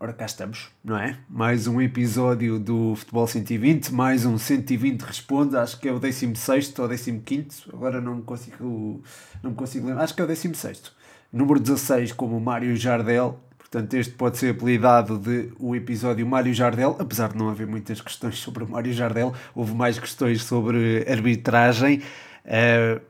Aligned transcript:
Ora, 0.00 0.12
cá 0.12 0.26
estamos, 0.26 0.68
não 0.84 0.96
é? 0.96 1.18
Mais 1.28 1.66
um 1.66 1.80
episódio 1.80 2.56
do 2.60 2.94
Futebol 2.94 3.26
120, 3.26 3.92
mais 3.92 4.24
um 4.24 4.38
120 4.38 5.02
Responde, 5.02 5.56
acho 5.56 5.76
que 5.80 5.88
é 5.88 5.92
o 5.92 5.98
16 5.98 6.72
ou 6.78 6.88
15, 6.88 7.64
agora 7.72 8.00
não 8.00 8.14
me 8.14 8.22
consigo, 8.22 9.02
não 9.42 9.50
me 9.50 9.56
consigo 9.56 9.88
lembrar, 9.88 10.04
acho 10.04 10.14
que 10.14 10.20
é 10.20 10.24
o 10.24 10.28
16. 10.28 10.92
Número 11.32 11.58
16, 11.58 12.12
como 12.12 12.38
Mário 12.38 12.76
Jardel, 12.76 13.40
portanto 13.58 13.92
este 13.94 14.14
pode 14.14 14.38
ser 14.38 14.54
apelidado 14.54 15.18
de 15.18 15.50
o 15.58 15.74
episódio 15.74 16.24
Mário 16.24 16.54
Jardel, 16.54 16.94
apesar 17.00 17.32
de 17.32 17.36
não 17.36 17.48
haver 17.48 17.66
muitas 17.66 18.00
questões 18.00 18.38
sobre 18.38 18.62
o 18.62 18.68
Mário 18.68 18.92
Jardel, 18.92 19.34
houve 19.52 19.74
mais 19.74 19.98
questões 19.98 20.44
sobre 20.44 21.04
arbitragem. 21.10 22.02
Uh, 22.44 23.00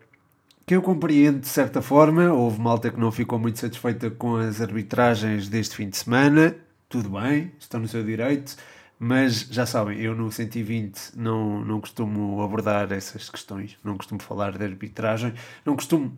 que 0.64 0.74
eu 0.74 0.82
compreendo 0.82 1.40
de 1.40 1.48
certa 1.48 1.80
forma, 1.82 2.32
houve 2.32 2.60
malta 2.60 2.90
que 2.90 3.00
não 3.00 3.10
ficou 3.10 3.38
muito 3.38 3.58
satisfeita 3.58 4.10
com 4.10 4.36
as 4.36 4.60
arbitragens 4.60 5.48
deste 5.48 5.76
fim 5.76 5.88
de 5.88 5.96
semana, 5.96 6.54
tudo 6.88 7.10
bem, 7.10 7.52
estão 7.58 7.80
no 7.80 7.88
seu 7.88 8.02
direito, 8.04 8.56
mas 8.98 9.40
já 9.50 9.64
sabem, 9.66 10.00
eu 10.00 10.14
no 10.14 10.30
120 10.32 11.12
não, 11.16 11.64
não 11.64 11.80
costumo 11.80 12.42
abordar 12.42 12.90
essas 12.92 13.30
questões, 13.30 13.78
não 13.84 13.96
costumo 13.96 14.20
falar 14.20 14.56
de 14.56 14.64
arbitragem, 14.64 15.34
não 15.64 15.76
costumo, 15.76 16.16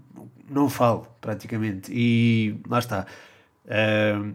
não 0.49 0.71
falo 0.71 1.07
praticamente, 1.21 1.93
e 1.93 2.59
lá 2.69 2.79
está. 2.79 3.07
Uh, 3.67 4.35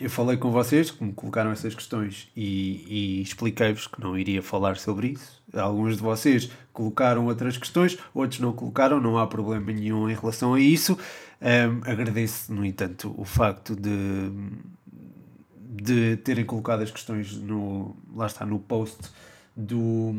eu 0.00 0.10
falei 0.10 0.36
com 0.36 0.50
vocês 0.50 0.90
que 0.90 1.04
me 1.04 1.12
colocaram 1.12 1.52
essas 1.52 1.74
questões 1.74 2.28
e, 2.34 2.84
e 2.88 3.22
expliquei-vos 3.22 3.86
que 3.86 4.00
não 4.00 4.18
iria 4.18 4.42
falar 4.42 4.76
sobre 4.76 5.08
isso. 5.08 5.40
Alguns 5.54 5.96
de 5.96 6.02
vocês 6.02 6.50
colocaram 6.72 7.26
outras 7.26 7.56
questões, 7.56 7.96
outros 8.14 8.40
não 8.40 8.52
colocaram, 8.52 9.00
não 9.00 9.18
há 9.18 9.26
problema 9.26 9.70
nenhum 9.70 10.08
em 10.08 10.14
relação 10.14 10.54
a 10.54 10.60
isso. 10.60 10.98
Um, 11.40 11.88
agradeço, 11.88 12.52
no 12.52 12.64
entanto, 12.64 13.14
o 13.16 13.24
facto 13.24 13.76
de 13.76 14.32
de 15.72 16.18
terem 16.18 16.44
colocado 16.44 16.82
as 16.82 16.90
questões 16.90 17.34
no 17.38 17.96
lá 18.14 18.26
está 18.26 18.44
no 18.44 18.58
post 18.58 18.98
do 19.56 20.14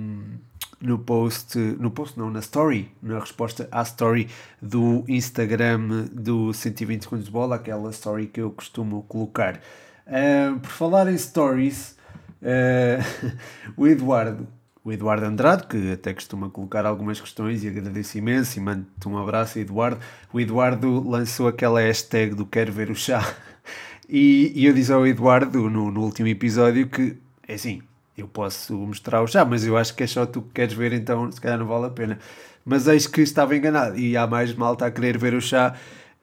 no 0.81 0.97
post 0.97 1.57
no 1.57 1.91
post 1.91 2.17
não 2.17 2.31
na 2.31 2.39
story 2.39 2.91
na 3.01 3.19
resposta 3.19 3.67
à 3.71 3.83
story 3.83 4.29
do 4.59 5.05
Instagram 5.07 6.07
do 6.11 6.51
120 6.51 7.03
segundos 7.03 7.25
de 7.25 7.31
bola 7.31 7.55
aquela 7.55 7.91
story 7.91 8.25
que 8.25 8.41
eu 8.41 8.49
costumo 8.49 9.03
colocar 9.03 9.61
uh, 10.07 10.59
por 10.59 10.71
falar 10.71 11.07
em 11.07 11.17
stories 11.17 11.95
uh, 12.41 13.37
o 13.77 13.87
Eduardo 13.87 14.47
o 14.85 14.91
Eduardo 14.91 15.25
Andrade, 15.25 15.65
que 15.65 15.93
até 15.93 16.13
costuma 16.13 16.49
colocar 16.49 16.85
algumas 16.85 17.17
questões 17.21 17.63
e 17.63 17.69
agradeço 17.69 18.17
imenso 18.17 18.59
e 18.59 18.61
mando-te 18.61 19.07
um 19.07 19.17
abraço, 19.17 19.57
Eduardo. 19.57 19.97
O 20.33 20.41
Eduardo 20.41 21.09
lançou 21.09 21.47
aquela 21.47 21.79
hashtag 21.79 22.35
do 22.35 22.45
Quero 22.45 22.73
Ver 22.73 22.91
o 22.91 22.95
Chá 22.95 23.23
e, 24.15 24.51
e 24.53 24.65
eu 24.67 24.73
disse 24.73 24.93
ao 24.93 25.07
Eduardo 25.07 25.67
no, 25.71 25.89
no 25.89 26.01
último 26.01 26.27
episódio 26.27 26.87
que, 26.87 27.17
é 27.47 27.55
assim, 27.55 27.81
eu 28.15 28.27
posso 28.27 28.75
mostrar 28.77 29.23
o 29.23 29.27
chá, 29.27 29.43
mas 29.43 29.65
eu 29.65 29.75
acho 29.75 29.95
que 29.95 30.03
é 30.03 30.07
só 30.07 30.23
tu 30.23 30.43
que 30.43 30.49
queres 30.53 30.75
ver, 30.75 30.93
então 30.93 31.31
se 31.31 31.41
calhar 31.41 31.57
não 31.57 31.65
vale 31.65 31.87
a 31.87 31.89
pena. 31.89 32.19
Mas 32.63 32.87
eis 32.87 33.07
que 33.07 33.21
estava 33.21 33.57
enganado 33.57 33.97
e 33.97 34.15
há 34.15 34.27
mais 34.27 34.53
malta 34.53 34.85
a 34.85 34.91
querer 34.91 35.17
ver 35.17 35.33
o 35.33 35.41
chá 35.41 35.73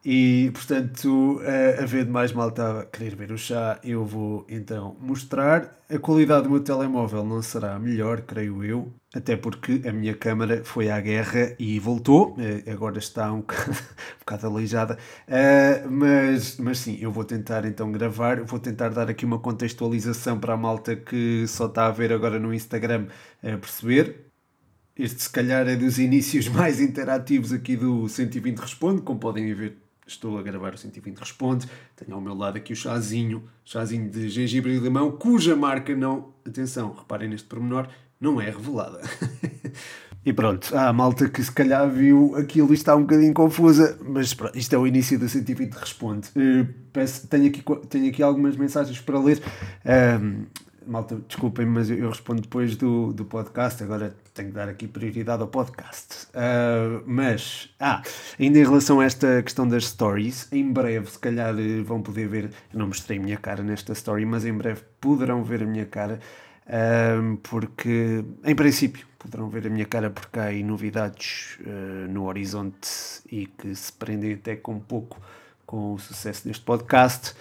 e, 0.03 0.51
portanto, 0.55 1.41
a, 1.45 1.83
a 1.83 1.87
ver 1.87 2.07
de 2.07 2.11
mais 2.11 2.33
malta 2.33 2.81
a 2.81 2.87
querer 2.87 3.15
ver 3.15 3.33
o 3.33 3.37
chá, 3.39 3.79
eu 3.85 4.05
vou 4.05 4.47
então 4.49 4.97
mostrar. 4.99 5.79
A 5.91 5.99
qualidade 5.99 6.45
do 6.45 6.51
meu 6.51 6.61
telemóvel 6.61 7.25
não 7.25 7.43
será 7.43 7.79
melhor, 7.79 8.23
creio 8.23 8.65
eu, 8.65 8.93
até 9.15 9.37
porque 9.37 9.83
a 9.87 9.93
minha 9.93 10.15
câmera 10.15 10.65
foi 10.65 10.91
à 10.91 10.99
guerra 11.01 11.55
e 11.59 11.79
voltou, 11.79 12.35
eh, 12.39 12.71
agora 12.71 12.99
está 12.99 13.31
um 13.31 13.41
bocado, 13.43 13.73
um 13.73 14.19
bocado 14.21 14.47
aleijada, 14.47 14.99
uh, 15.29 15.91
mas, 15.91 16.57
mas 16.59 16.79
sim, 16.79 16.97
eu 17.01 17.11
vou 17.11 17.25
tentar 17.25 17.65
então 17.67 17.91
gravar, 17.93 18.43
vou 18.45 18.59
tentar 18.61 18.91
dar 18.91 19.11
aqui 19.11 19.25
uma 19.27 19.39
contextualização 19.39 20.39
para 20.39 20.55
a 20.55 20.57
malta 20.57 20.97
que 20.97 21.47
só 21.49 21.67
está 21.67 21.87
a 21.87 21.91
ver 21.91 22.13
agora 22.13 22.39
no 22.39 22.55
Instagram 22.55 23.09
a 23.43 23.57
perceber. 23.59 24.31
Este, 24.97 25.23
se 25.23 25.31
calhar, 25.31 25.67
é 25.69 25.77
dos 25.77 25.99
inícios 26.01 26.49
mais 26.49 26.81
interativos 26.81 27.53
aqui 27.53 27.77
do 27.77 28.09
120 28.09 28.59
Responde, 28.59 29.03
como 29.03 29.19
podem 29.21 29.53
ver 29.55 29.90
estou 30.11 30.39
a 30.39 30.43
gravar 30.43 30.75
o 30.75 30.79
120 30.79 31.19
Responde. 31.19 31.67
Tenho 31.97 32.15
ao 32.15 32.21
meu 32.21 32.35
lado 32.35 32.57
aqui 32.57 32.73
o 32.73 32.77
chazinho, 32.77 33.45
chazinho 33.65 34.11
de 34.11 34.29
gengibre 34.29 34.75
e 34.75 34.79
limão, 34.79 35.13
cuja 35.13 35.57
marca 35.57 35.95
não, 35.95 36.33
atenção, 36.47 36.95
reparem 36.95 37.29
neste 37.29 37.47
pormenor, 37.47 37.89
não 38.21 38.41
é 38.41 38.47
revelada. 38.47 39.01
e 40.25 40.33
pronto, 40.33 40.77
há 40.77 40.89
a 40.89 40.93
malta 40.93 41.29
que 41.29 41.43
se 41.43 41.53
calhar 41.53 41.89
viu 41.89 42.35
aquilo 42.37 42.71
e 42.71 42.75
está 42.75 42.95
um 42.95 43.03
bocadinho 43.03 43.33
confusa, 43.33 43.99
mas 44.05 44.35
pronto, 44.35 44.57
isto 44.59 44.75
é 44.75 44.79
o 44.79 44.87
início 44.87 45.19
do 45.19 45.29
120 45.29 45.73
Responde. 45.73 46.29
Uh, 46.37 46.67
peço, 46.93 47.27
tenho, 47.27 47.47
aqui, 47.47 47.63
tenho 47.89 48.09
aqui 48.09 48.23
algumas 48.23 48.57
mensagens 48.57 49.01
para 49.01 49.19
ler. 49.19 49.41
Malta, 50.87 51.21
desculpem, 51.29 51.67
mas 51.67 51.91
eu, 51.91 51.99
eu, 51.99 52.09
respondo 52.09 52.43
depois 52.43 52.75
do, 52.77 53.13
do 53.13 53.25
podcast. 53.25 53.83
Agora 53.83 54.15
tenho 54.41 54.49
que 54.49 54.57
dar 54.57 54.69
aqui 54.69 54.89
prioridade 54.89 55.43
ao 55.43 55.49
podcast. 55.49 56.27
Uh, 56.29 57.03
mas, 57.07 57.69
ah, 57.79 58.03
ainda 58.39 58.59
em 58.59 58.65
relação 58.65 59.01
a 59.01 59.05
esta 59.05 59.43
questão 59.43 59.69
das 59.69 59.87
stories, 59.87 60.49
em 60.51 60.73
breve, 60.73 61.11
se 61.11 61.19
calhar, 61.19 61.55
eh, 61.59 61.83
vão 61.83 62.01
poder 62.01 62.27
ver. 62.27 62.51
Não 62.73 62.87
mostrei 62.87 63.19
a 63.19 63.21
minha 63.21 63.37
cara 63.37 63.63
nesta 63.63 63.93
story, 63.93 64.25
mas 64.25 64.47
em 64.47 64.53
breve 64.53 64.83
poderão 65.01 65.45
ver 65.45 65.63
a 65.63 65.67
minha 65.67 65.85
cara. 65.85 66.19
Uh, 66.67 67.37
porque, 67.39 68.25
em 68.45 68.55
princípio, 68.55 69.07
poderão 69.19 69.51
ver 69.51 69.67
a 69.67 69.71
minha 69.71 69.85
cara 69.85 70.09
porque 70.09 70.39
há 70.39 70.45
aí 70.45 70.63
novidades 70.63 71.59
uh, 71.61 72.09
no 72.09 72.25
horizonte 72.25 72.89
e 73.31 73.47
que 73.47 73.75
se 73.75 73.93
prendem 73.93 74.35
até 74.35 74.57
com 74.57 74.75
um 74.75 74.81
pouco 74.81 75.21
com 75.67 75.95
o 75.95 75.99
sucesso 75.99 76.47
deste 76.47 76.65
podcast. 76.65 77.35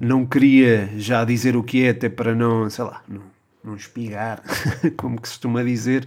Não 0.00 0.24
queria 0.24 0.88
já 0.96 1.24
dizer 1.24 1.56
o 1.56 1.62
que 1.62 1.84
é, 1.84 1.90
até 1.90 2.08
para 2.08 2.34
não, 2.34 2.70
sei 2.70 2.84
lá, 2.84 3.02
não, 3.08 3.22
não 3.66 3.74
espigar, 3.74 4.42
como 4.96 5.16
se 5.16 5.22
costuma 5.22 5.62
dizer, 5.64 6.06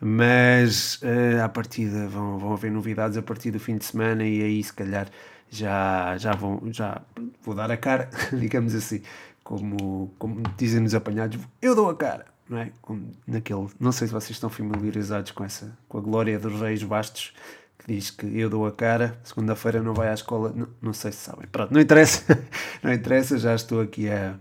mas 0.00 1.00
uh, 1.02 1.42
à 1.44 1.48
partida 1.48 2.08
vão, 2.08 2.38
vão 2.38 2.52
haver 2.54 2.70
novidades 2.70 3.18
a 3.18 3.22
partir 3.22 3.50
do 3.50 3.60
fim 3.60 3.76
de 3.76 3.84
semana 3.84 4.24
e 4.24 4.42
aí 4.42 4.62
se 4.62 4.72
calhar 4.72 5.08
já, 5.50 6.16
já 6.16 6.32
vão, 6.32 6.62
já 6.72 7.02
vou 7.42 7.54
dar 7.54 7.70
a 7.70 7.76
cara, 7.76 8.08
digamos 8.32 8.74
assim, 8.74 9.02
como, 9.44 10.14
como 10.18 10.42
dizem 10.56 10.80
nos 10.80 10.94
apanhados, 10.94 11.38
eu 11.60 11.74
dou 11.74 11.90
a 11.90 11.96
cara, 11.96 12.24
não 12.48 12.58
é? 12.58 12.70
Como 12.80 13.10
naquele, 13.26 13.66
não 13.78 13.92
sei 13.92 14.06
se 14.06 14.12
vocês 14.12 14.30
estão 14.30 14.48
familiarizados 14.48 15.32
com 15.32 15.44
essa, 15.44 15.76
com 15.88 15.98
a 15.98 16.00
glória 16.00 16.38
dos 16.38 16.58
reis 16.60 16.82
bastos, 16.82 17.34
que 17.78 17.92
diz 17.92 18.10
que 18.10 18.26
eu 18.38 18.48
dou 18.48 18.66
a 18.66 18.72
cara, 18.72 19.18
segunda-feira 19.24 19.82
não 19.82 19.92
vai 19.92 20.08
à 20.08 20.14
escola, 20.14 20.52
não, 20.54 20.68
não 20.80 20.92
sei 20.92 21.12
se 21.12 21.18
sabem. 21.18 21.46
Pronto, 21.50 21.74
não 21.74 21.80
interessa, 21.80 22.38
não 22.82 22.92
interessa, 22.92 23.36
já 23.36 23.54
estou 23.54 23.80
aqui 23.80 24.08
a 24.08 24.36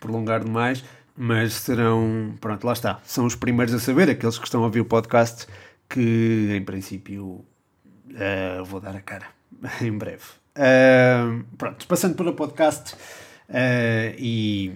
prolongar 0.00 0.42
demais, 0.42 0.84
mas 1.16 1.54
serão, 1.54 2.34
pronto, 2.40 2.66
lá 2.66 2.72
está, 2.72 3.00
são 3.04 3.24
os 3.24 3.36
primeiros 3.36 3.72
a 3.72 3.78
saber, 3.78 4.10
aqueles 4.10 4.38
que 4.38 4.44
estão 4.44 4.62
a 4.62 4.64
ouvir 4.64 4.80
o 4.80 4.84
podcast, 4.84 5.46
que 5.88 6.50
em 6.52 6.64
princípio 6.64 7.44
uh, 8.10 8.64
vou 8.64 8.80
dar 8.80 8.96
a 8.96 9.00
cara 9.00 9.26
em 9.80 9.92
breve. 9.92 10.24
Uh, 10.56 11.44
pronto, 11.56 11.86
passando 11.86 12.14
para 12.14 12.30
o 12.30 12.32
podcast 12.32 12.94
uh, 12.94 14.14
e 14.18 14.72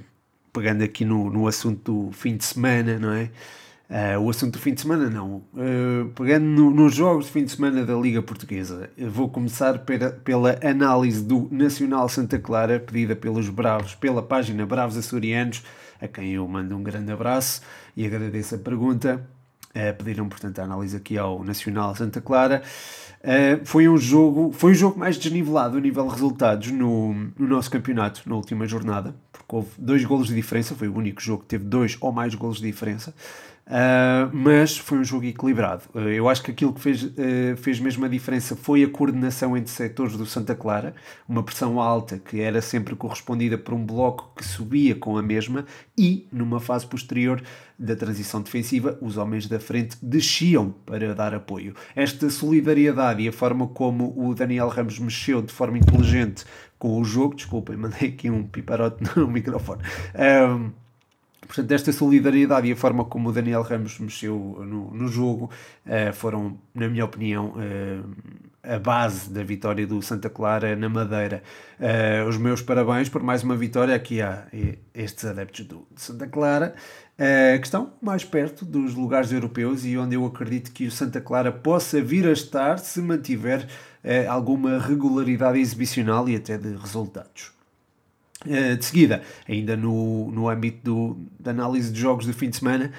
pegando 0.52 0.82
aqui 0.82 1.04
no, 1.04 1.30
no 1.30 1.46
assunto 1.48 2.06
do 2.06 2.12
fim 2.12 2.36
de 2.36 2.44
semana, 2.44 2.98
não 2.98 3.12
é? 3.12 3.30
O 4.20 4.28
assunto 4.28 4.52
do 4.52 4.58
fim 4.58 4.74
de 4.74 4.82
semana, 4.82 5.08
não. 5.08 5.42
Pegando 6.14 6.44
no, 6.44 6.70
nos 6.70 6.94
jogos 6.94 7.24
de 7.24 7.30
fim 7.32 7.44
de 7.44 7.52
semana 7.52 7.86
da 7.86 7.94
Liga 7.94 8.20
Portuguesa, 8.20 8.90
vou 8.98 9.30
começar 9.30 9.78
pela, 9.78 10.10
pela 10.10 10.58
análise 10.62 11.24
do 11.24 11.48
Nacional 11.50 12.06
Santa 12.06 12.38
Clara, 12.38 12.78
pedida 12.78 13.16
pelos 13.16 13.48
Bravos, 13.48 13.94
pela 13.94 14.22
página 14.22 14.66
Bravos 14.66 14.98
Açorianos, 14.98 15.62
a 16.00 16.08
quem 16.08 16.32
eu 16.32 16.46
mando 16.46 16.76
um 16.76 16.82
grande 16.82 17.10
abraço 17.12 17.60
e 17.96 18.06
agradeço 18.06 18.54
a 18.54 18.58
pergunta. 18.58 19.26
Uh, 19.70 19.96
pediram, 19.96 20.28
portanto, 20.28 20.58
a 20.60 20.64
análise 20.64 20.96
aqui 20.96 21.18
ao 21.18 21.44
Nacional 21.44 21.94
Santa 21.94 22.20
Clara. 22.20 22.62
Uh, 23.20 23.64
foi 23.64 23.88
um 23.88 23.96
jogo 23.96 24.52
foi 24.52 24.72
o 24.72 24.74
jogo 24.74 24.98
mais 24.98 25.18
desnivelado 25.18 25.76
a 25.76 25.80
nível 25.80 26.06
de 26.06 26.12
resultados 26.12 26.70
no, 26.70 27.12
no 27.38 27.46
nosso 27.46 27.70
campeonato 27.70 28.22
na 28.26 28.36
última 28.36 28.66
jornada, 28.66 29.14
porque 29.32 29.56
houve 29.56 29.70
dois 29.76 30.04
golos 30.04 30.28
de 30.28 30.34
diferença, 30.34 30.74
foi 30.74 30.88
o 30.88 30.96
único 30.96 31.20
jogo 31.20 31.42
que 31.42 31.48
teve 31.48 31.64
dois 31.64 31.96
ou 32.00 32.12
mais 32.12 32.34
golos 32.34 32.58
de 32.58 32.66
diferença. 32.66 33.14
Uh, 33.68 34.30
mas 34.32 34.78
foi 34.78 34.96
um 34.96 35.04
jogo 35.04 35.26
equilibrado. 35.26 35.82
Uh, 35.94 35.98
eu 36.08 36.26
acho 36.26 36.42
que 36.42 36.50
aquilo 36.50 36.72
que 36.72 36.80
fez, 36.80 37.02
uh, 37.04 37.12
fez 37.58 37.78
mesmo 37.78 38.02
a 38.06 38.08
diferença 38.08 38.56
foi 38.56 38.82
a 38.82 38.88
coordenação 38.88 39.54
entre 39.54 39.70
setores 39.70 40.16
do 40.16 40.24
Santa 40.24 40.54
Clara, 40.54 40.94
uma 41.28 41.42
pressão 41.42 41.78
alta 41.78 42.18
que 42.18 42.40
era 42.40 42.62
sempre 42.62 42.96
correspondida 42.96 43.58
por 43.58 43.74
um 43.74 43.84
bloco 43.84 44.32
que 44.34 44.42
subia 44.42 44.94
com 44.94 45.18
a 45.18 45.22
mesma 45.22 45.66
e, 45.98 46.26
numa 46.32 46.60
fase 46.60 46.86
posterior 46.86 47.42
da 47.78 47.94
transição 47.94 48.40
defensiva, 48.40 48.98
os 49.02 49.18
homens 49.18 49.46
da 49.46 49.60
frente 49.60 49.98
desciam 50.02 50.74
para 50.86 51.14
dar 51.14 51.34
apoio. 51.34 51.74
Esta 51.94 52.30
solidariedade 52.30 53.22
e 53.22 53.28
a 53.28 53.32
forma 53.32 53.68
como 53.68 54.14
o 54.16 54.34
Daniel 54.34 54.68
Ramos 54.68 54.98
mexeu 54.98 55.42
de 55.42 55.52
forma 55.52 55.76
inteligente 55.76 56.46
com 56.78 56.98
o 56.98 57.04
jogo, 57.04 57.36
desculpem, 57.36 57.76
mandei 57.78 58.08
aqui 58.08 58.30
um 58.30 58.44
piparote 58.44 59.04
no 59.14 59.28
microfone. 59.28 59.82
Portanto, 61.48 61.72
esta 61.72 61.90
solidariedade 61.90 62.68
e 62.68 62.72
a 62.72 62.76
forma 62.76 63.06
como 63.06 63.30
o 63.30 63.32
Daniel 63.32 63.62
Ramos 63.62 63.98
mexeu 63.98 64.62
no, 64.66 64.90
no 64.92 65.08
jogo 65.08 65.50
uh, 65.86 66.12
foram, 66.12 66.58
na 66.74 66.88
minha 66.88 67.06
opinião, 67.06 67.54
uh, 67.56 68.38
a 68.62 68.78
base 68.78 69.30
da 69.30 69.42
vitória 69.42 69.86
do 69.86 70.02
Santa 70.02 70.28
Clara 70.28 70.76
na 70.76 70.90
Madeira. 70.90 71.42
Uh, 71.80 72.28
os 72.28 72.36
meus 72.36 72.60
parabéns 72.60 73.08
por 73.08 73.22
mais 73.22 73.42
uma 73.42 73.56
vitória 73.56 73.94
aqui 73.94 74.20
a 74.20 74.46
estes 74.94 75.24
adeptos 75.24 75.64
do 75.64 75.86
Santa 75.96 76.26
Clara, 76.26 76.74
que 77.16 77.66
estão 77.66 77.94
mais 78.00 78.24
perto 78.24 78.64
dos 78.64 78.94
lugares 78.94 79.32
europeus 79.32 79.84
e 79.84 79.96
onde 79.96 80.14
eu 80.14 80.24
acredito 80.24 80.70
que 80.70 80.86
o 80.86 80.90
Santa 80.90 81.20
Clara 81.20 81.50
possa 81.50 82.00
vir 82.00 82.26
a 82.28 82.32
estar 82.32 82.78
se 82.78 83.00
mantiver 83.00 83.66
alguma 84.28 84.78
regularidade 84.78 85.58
exibicional 85.58 86.28
e 86.28 86.36
até 86.36 86.56
de 86.56 86.76
resultados. 86.76 87.57
De 88.44 88.84
seguida, 88.84 89.22
ainda 89.48 89.76
no, 89.76 90.30
no 90.30 90.48
âmbito 90.48 90.78
do, 90.84 91.18
da 91.40 91.50
análise 91.50 91.92
de 91.92 92.00
jogos 92.00 92.26
do 92.26 92.32
fim 92.32 92.48
de 92.50 92.56
semana, 92.56 92.92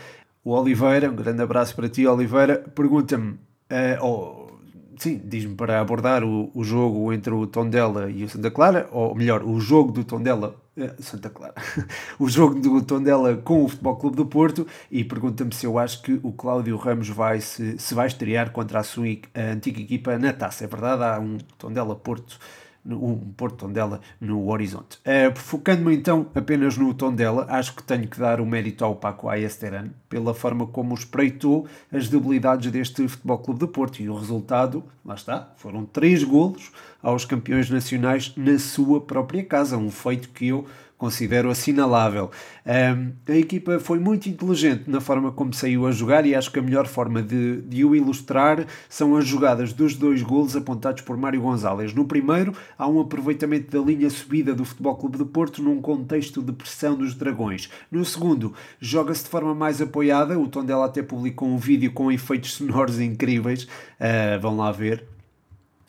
o 0.43 0.51
Oliveira, 0.51 1.09
um 1.09 1.15
grande 1.15 1.41
abraço 1.41 1.75
para 1.75 1.87
ti, 1.89 2.07
Oliveira, 2.07 2.57
pergunta-me, 2.73 3.33
uh, 3.33 4.57
sim, 4.97 5.21
diz-me 5.23 5.55
para 5.55 5.79
abordar 5.79 6.23
o, 6.23 6.49
o 6.53 6.63
jogo 6.63 7.11
entre 7.13 7.33
o 7.33 7.45
Tondela 7.45 8.09
e 8.09 8.23
o 8.23 8.29
Santa 8.29 8.49
Clara, 8.49 8.89
ou 8.91 9.13
melhor, 9.13 9.43
o 9.43 9.59
jogo 9.59 9.91
do 9.91 10.03
Tondela, 10.03 10.55
uh, 10.77 11.03
Santa 11.03 11.29
Clara, 11.29 11.53
o 12.17 12.27
jogo 12.29 12.59
do 12.59 12.81
Tondela 12.81 13.35
com 13.37 13.63
o 13.63 13.69
Futebol 13.69 13.95
Clube 13.97 14.15
do 14.15 14.25
Porto 14.25 14.65
e 14.89 15.03
pergunta-me 15.03 15.53
se 15.53 15.65
eu 15.65 15.77
acho 15.77 16.01
que 16.01 16.19
o 16.23 16.31
Cláudio 16.31 16.77
Ramos 16.77 17.09
vai 17.09 17.41
se, 17.41 17.77
se 17.77 17.93
vai 17.93 18.07
estrear 18.07 18.51
contra 18.51 18.79
a 18.79 18.83
sua 18.83 19.07
a 19.33 19.41
antiga 19.51 19.81
equipa 19.81 20.17
na 20.17 20.33
taça. 20.33 20.63
É 20.63 20.67
verdade, 20.67 21.03
há 21.03 21.19
um 21.19 21.37
Tondela 21.57 21.95
Porto 21.95 22.39
um 22.85 23.15
Porto 23.35 23.57
Tondela 23.57 24.01
no 24.19 24.49
horizonte. 24.49 24.97
Uh, 24.99 25.37
Focando-me 25.37 25.95
então 25.95 26.27
apenas 26.33 26.77
no 26.77 26.93
Tondela, 26.93 27.45
acho 27.49 27.75
que 27.75 27.83
tenho 27.83 28.07
que 28.07 28.19
dar 28.19 28.39
o 28.39 28.45
mérito 28.45 28.83
ao 28.83 28.95
Paco 28.95 29.29
Ayesteran 29.29 29.89
pela 30.07 30.33
forma 30.33 30.65
como 30.67 30.93
espreitou 30.93 31.67
as 31.91 32.07
debilidades 32.07 32.71
deste 32.71 33.07
Futebol 33.07 33.39
Clube 33.39 33.59
de 33.59 33.67
Porto 33.67 33.99
e 34.01 34.09
o 34.09 34.15
resultado, 34.15 34.83
lá 35.05 35.15
está, 35.15 35.53
foram 35.57 35.85
três 35.85 36.23
golos 36.23 36.71
aos 37.01 37.25
campeões 37.25 37.69
nacionais 37.69 38.33
na 38.35 38.57
sua 38.57 39.01
própria 39.01 39.43
casa, 39.43 39.77
um 39.77 39.91
feito 39.91 40.29
que 40.29 40.47
eu 40.47 40.65
considero 40.99 41.49
assinalável. 41.49 42.29
Um, 42.65 43.13
a 43.31 43.35
equipa 43.35 43.79
foi 43.79 43.97
muito 43.97 44.27
inteligente 44.27 44.83
na 44.87 44.99
forma 44.99 45.31
como 45.31 45.53
saiu 45.53 45.87
a 45.87 45.91
jogar 45.91 46.25
e 46.25 46.35
acho 46.35 46.51
que 46.51 46.59
a 46.59 46.61
melhor 46.61 46.85
forma 46.85 47.23
de, 47.23 47.61
de 47.61 47.85
o 47.85 47.95
ilustrar 47.95 48.67
são 48.89 49.15
as 49.15 49.25
jogadas 49.25 49.71
dos 49.71 49.95
dois 49.95 50.21
golos 50.21 50.57
apontados 50.57 51.01
por 51.01 51.17
Mário 51.17 51.41
Gonzalez. 51.41 51.93
No 51.93 52.05
primeiro, 52.05 52.53
há 52.77 52.87
um 52.87 52.99
aproveitamento 52.99 53.71
da 53.71 53.83
linha 53.83 54.09
subida 54.09 54.53
do 54.53 54.65
Futebol 54.65 54.97
Clube 54.97 55.17
de 55.17 55.25
Porto 55.25 55.63
num 55.63 55.81
contexto 55.81 56.43
de 56.43 56.51
pressão 56.51 56.95
dos 56.95 57.15
Dragões. 57.15 57.71
No 57.89 58.03
segundo, 58.03 58.53
joga-se 58.79 59.23
de 59.23 59.29
forma 59.29 59.55
mais 59.55 59.81
apoiada, 59.81 60.37
o 60.37 60.49
Tondela 60.49 60.85
até 60.85 61.01
publicou 61.01 61.47
um 61.47 61.57
vídeo 61.57 61.93
com 61.93 62.11
efeitos 62.11 62.51
sonoros 62.51 62.99
incríveis, 62.99 63.63
uh, 63.63 64.39
vão 64.41 64.57
lá 64.57 64.69
ver, 64.73 65.05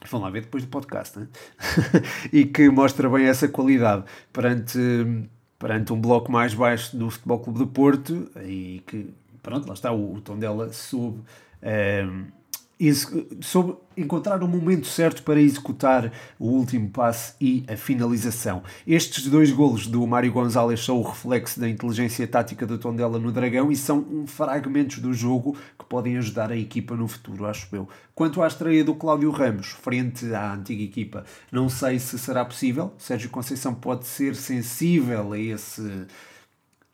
Vão 0.09 0.21
lá 0.21 0.31
ver 0.31 0.43
depois 0.43 0.65
do 0.65 0.71
podcast, 0.71 1.19
né? 1.19 1.29
e 2.33 2.45
que 2.45 2.71
mostra 2.71 3.09
bem 3.09 3.27
essa 3.27 3.49
qualidade 3.49 4.05
perante, 4.33 4.79
perante 5.59 5.93
um 5.93 6.01
bloco 6.01 6.33
mais 6.33 6.55
baixo 6.55 6.97
do 6.97 7.11
Futebol 7.11 7.41
Clube 7.41 7.59
do 7.59 7.67
Porto 7.67 8.31
e 8.43 8.83
que, 8.87 9.13
pronto, 9.43 9.67
lá 9.67 9.75
está, 9.75 9.93
o, 9.93 10.15
o 10.15 10.21
tom 10.21 10.39
dela 10.39 10.73
soube. 10.73 11.21
Um, 11.63 12.40
soube 13.43 13.77
encontrar 13.97 14.43
o 14.43 14.49
momento 14.49 14.87
certo 14.87 15.23
para 15.23 15.41
executar 15.41 16.11
o 16.39 16.47
último 16.47 16.89
passe 16.89 17.35
e 17.41 17.63
a 17.69 17.77
finalização. 17.77 18.63
Estes 18.87 19.27
dois 19.27 19.53
golos 19.53 19.87
do 19.87 20.07
Mário 20.07 20.33
Gonzalez 20.33 20.83
são 20.83 20.99
o 20.99 21.03
reflexo 21.03 21.61
da 21.61 21.69
inteligência 21.69 22.27
tática 22.27 22.67
do 22.67 22.79
Tondela 22.79 23.19
no 23.19 23.31
Dragão 23.31 23.71
e 23.71 23.77
são 23.77 24.25
fragmentos 24.27 24.99
do 24.99 25.13
jogo 25.13 25.57
que 25.79 25.85
podem 25.85 26.17
ajudar 26.17 26.51
a 26.51 26.57
equipa 26.57 26.97
no 26.97 27.07
futuro, 27.07 27.45
acho 27.47 27.69
eu. 27.77 27.89
Quanto 28.15 28.43
à 28.43 28.47
estreia 28.47 28.83
do 28.83 28.95
Cláudio 28.95 29.31
Ramos, 29.31 29.69
frente 29.69 30.33
à 30.35 30.55
antiga 30.55 30.83
equipa, 30.83 31.25
não 31.53 31.69
sei 31.69 31.99
se 31.99 32.19
será 32.19 32.45
possível. 32.45 32.93
Sérgio 32.97 33.31
Conceição 33.31 33.75
pode 33.75 34.07
ser 34.07 34.35
sensível 34.35 35.33
a 35.33 35.39
esse 35.39 36.07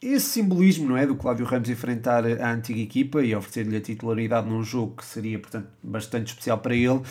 esse 0.02 0.26
simbolismo 0.26 0.86
não 0.86 0.96
é, 0.96 1.06
do 1.06 1.16
Cláudio 1.16 1.46
Ramos 1.46 1.70
enfrentar 1.70 2.22
a 2.26 2.52
antiga 2.52 2.80
equipa 2.80 3.22
e 3.22 3.34
oferecer-lhe 3.34 3.78
a 3.78 3.80
titularidade 3.80 4.46
num 4.46 4.62
jogo 4.62 4.96
que 4.96 5.04
seria, 5.06 5.38
portanto, 5.38 5.68
bastante 5.82 6.28
especial 6.28 6.58
para 6.58 6.74
ele. 6.74 6.88
Uh, 6.90 7.02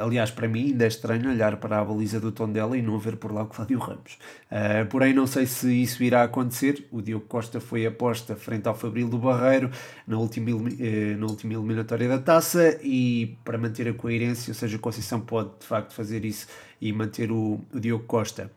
aliás, 0.00 0.30
para 0.30 0.46
mim 0.46 0.66
ainda 0.66 0.84
é 0.84 0.88
estranho 0.88 1.28
olhar 1.28 1.56
para 1.56 1.80
a 1.80 1.84
baliza 1.84 2.20
do 2.20 2.30
Tondela 2.30 2.78
e 2.78 2.82
não 2.82 2.96
ver 2.96 3.16
por 3.16 3.32
lá 3.32 3.42
o 3.42 3.46
Cláudio 3.46 3.76
Ramos. 3.80 4.18
Uh, 4.52 4.86
porém, 4.88 5.12
não 5.12 5.26
sei 5.26 5.46
se 5.46 5.82
isso 5.82 6.04
irá 6.04 6.22
acontecer. 6.22 6.86
O 6.92 7.02
Diogo 7.02 7.26
Costa 7.26 7.60
foi 7.60 7.86
aposta 7.86 8.36
frente 8.36 8.68
ao 8.68 8.74
Fabril 8.76 9.08
do 9.08 9.18
Barreiro 9.18 9.68
na 10.06 10.16
última, 10.16 10.52
uh, 10.52 11.16
na 11.18 11.26
última 11.26 11.54
eliminatória 11.54 12.08
da 12.08 12.20
taça 12.20 12.78
e 12.84 13.36
para 13.44 13.58
manter 13.58 13.88
a 13.88 13.94
coerência, 13.94 14.52
ou 14.52 14.54
seja, 14.54 14.76
a 14.76 14.80
Conceição 14.80 15.20
pode 15.20 15.50
de 15.58 15.66
facto 15.66 15.92
fazer 15.92 16.24
isso 16.24 16.46
e 16.80 16.92
manter 16.92 17.32
o, 17.32 17.60
o 17.74 17.80
Diogo 17.80 18.04
Costa 18.04 18.48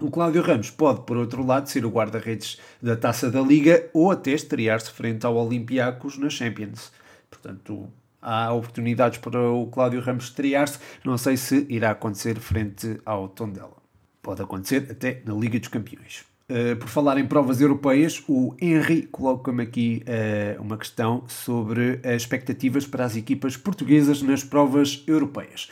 o 0.00 0.10
Cláudio 0.10 0.42
Ramos 0.42 0.70
pode, 0.70 1.00
por 1.00 1.16
outro 1.16 1.44
lado, 1.44 1.68
ser 1.68 1.84
o 1.84 1.90
guarda-redes 1.90 2.58
da 2.80 2.96
Taça 2.96 3.30
da 3.30 3.40
Liga 3.40 3.88
ou 3.92 4.10
até 4.10 4.32
estrear-se 4.32 4.90
frente 4.90 5.26
ao 5.26 5.36
Olympiacos 5.36 6.18
na 6.18 6.30
Champions. 6.30 6.92
Portanto, 7.30 7.88
há 8.20 8.52
oportunidades 8.52 9.18
para 9.18 9.40
o 9.40 9.66
Cláudio 9.66 10.00
Ramos 10.00 10.24
estrear-se. 10.24 10.78
Não 11.04 11.18
sei 11.18 11.36
se 11.36 11.66
irá 11.68 11.90
acontecer 11.90 12.38
frente 12.38 13.00
ao 13.04 13.28
Tondela. 13.28 13.76
Pode 14.22 14.42
acontecer 14.42 14.88
até 14.90 15.22
na 15.24 15.34
Liga 15.34 15.58
dos 15.58 15.68
Campeões. 15.68 16.24
Uh, 16.50 16.76
por 16.76 16.88
falar 16.88 17.18
em 17.18 17.26
provas 17.26 17.60
europeias, 17.60 18.22
o 18.26 18.54
Henry 18.58 19.02
coloca-me 19.02 19.62
aqui 19.62 20.02
uh, 20.06 20.62
uma 20.62 20.78
questão 20.78 21.24
sobre 21.28 22.00
as 22.02 22.22
expectativas 22.22 22.86
para 22.86 23.04
as 23.04 23.16
equipas 23.16 23.54
portuguesas 23.54 24.22
nas 24.22 24.42
provas 24.42 25.04
europeias. 25.06 25.68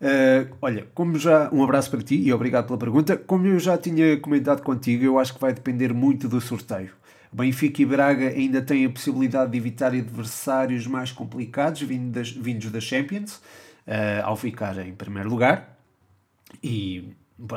Uh, 0.00 0.54
olha, 0.62 0.86
como 0.94 1.18
já. 1.18 1.50
Um 1.52 1.62
abraço 1.62 1.90
para 1.90 2.02
ti 2.02 2.16
e 2.16 2.32
obrigado 2.32 2.66
pela 2.66 2.78
pergunta. 2.78 3.16
Como 3.16 3.46
eu 3.46 3.58
já 3.58 3.76
tinha 3.76 4.18
comentado 4.18 4.62
contigo, 4.62 5.04
eu 5.04 5.18
acho 5.18 5.34
que 5.34 5.40
vai 5.40 5.52
depender 5.52 5.92
muito 5.92 6.28
do 6.28 6.40
sorteio. 6.40 6.92
Benfica 7.32 7.82
e 7.82 7.84
Braga 7.84 8.28
ainda 8.28 8.62
têm 8.62 8.86
a 8.86 8.90
possibilidade 8.90 9.52
de 9.52 9.58
evitar 9.58 9.88
adversários 9.88 10.86
mais 10.86 11.12
complicados 11.12 11.82
vindos 11.82 12.70
da 12.70 12.80
Champions, 12.80 13.36
uh, 13.86 14.24
ao 14.24 14.36
ficar 14.36 14.78
em 14.78 14.94
primeiro 14.94 15.28
lugar. 15.28 15.78
E 16.62 17.12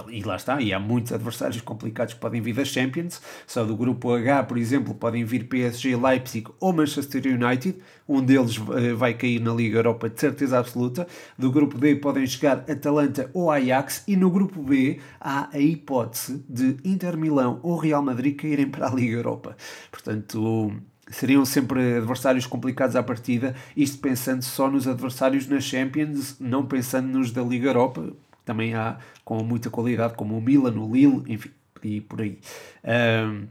e 0.09 0.21
lá 0.21 0.35
está, 0.35 0.61
e 0.61 0.71
há 0.71 0.79
muitos 0.79 1.11
adversários 1.11 1.59
complicados 1.61 2.13
que 2.13 2.19
podem 2.19 2.39
vir 2.39 2.53
das 2.53 2.67
Champions. 2.67 3.19
Só 3.47 3.63
do 3.63 3.75
grupo 3.75 4.13
H, 4.13 4.43
por 4.43 4.57
exemplo, 4.57 4.93
podem 4.93 5.25
vir 5.25 5.47
PSG, 5.47 5.95
Leipzig 5.95 6.47
ou 6.59 6.71
Manchester 6.71 7.23
United. 7.25 7.77
Um 8.07 8.21
deles 8.23 8.57
uh, 8.57 8.95
vai 8.95 9.15
cair 9.15 9.39
na 9.39 9.53
Liga 9.53 9.79
Europa 9.79 10.09
de 10.09 10.19
certeza 10.19 10.59
absoluta. 10.59 11.07
Do 11.37 11.51
grupo 11.51 11.77
D 11.77 11.95
podem 11.95 12.27
chegar 12.27 12.63
Atalanta 12.69 13.29
ou 13.33 13.49
Ajax. 13.49 14.03
E 14.07 14.15
no 14.15 14.29
grupo 14.29 14.61
B 14.61 14.99
há 15.19 15.49
a 15.51 15.59
hipótese 15.59 16.45
de 16.47 16.77
Inter 16.83 17.17
Milão 17.17 17.59
ou 17.63 17.77
Real 17.77 18.03
Madrid 18.03 18.35
caírem 18.35 18.69
para 18.69 18.87
a 18.87 18.93
Liga 18.93 19.15
Europa. 19.15 19.57
Portanto, 19.89 20.71
seriam 21.09 21.43
sempre 21.43 21.97
adversários 21.97 22.45
complicados 22.45 22.95
à 22.95 23.01
partida, 23.01 23.55
isto 23.75 23.99
pensando 23.99 24.43
só 24.43 24.69
nos 24.69 24.87
adversários 24.87 25.47
na 25.47 25.59
Champions, 25.59 26.37
não 26.39 26.65
pensando 26.65 27.07
nos 27.07 27.31
da 27.31 27.41
Liga 27.41 27.69
Europa, 27.69 28.13
também 28.45 28.73
há 28.73 28.97
com 29.23 29.43
muita 29.43 29.69
qualidade, 29.69 30.15
como 30.15 30.37
o 30.37 30.41
Milan, 30.41 30.73
o 30.79 30.93
Lille, 30.93 31.23
enfim, 31.27 31.51
e 31.83 32.01
por 32.01 32.21
aí. 32.21 32.39
Um, 32.83 33.47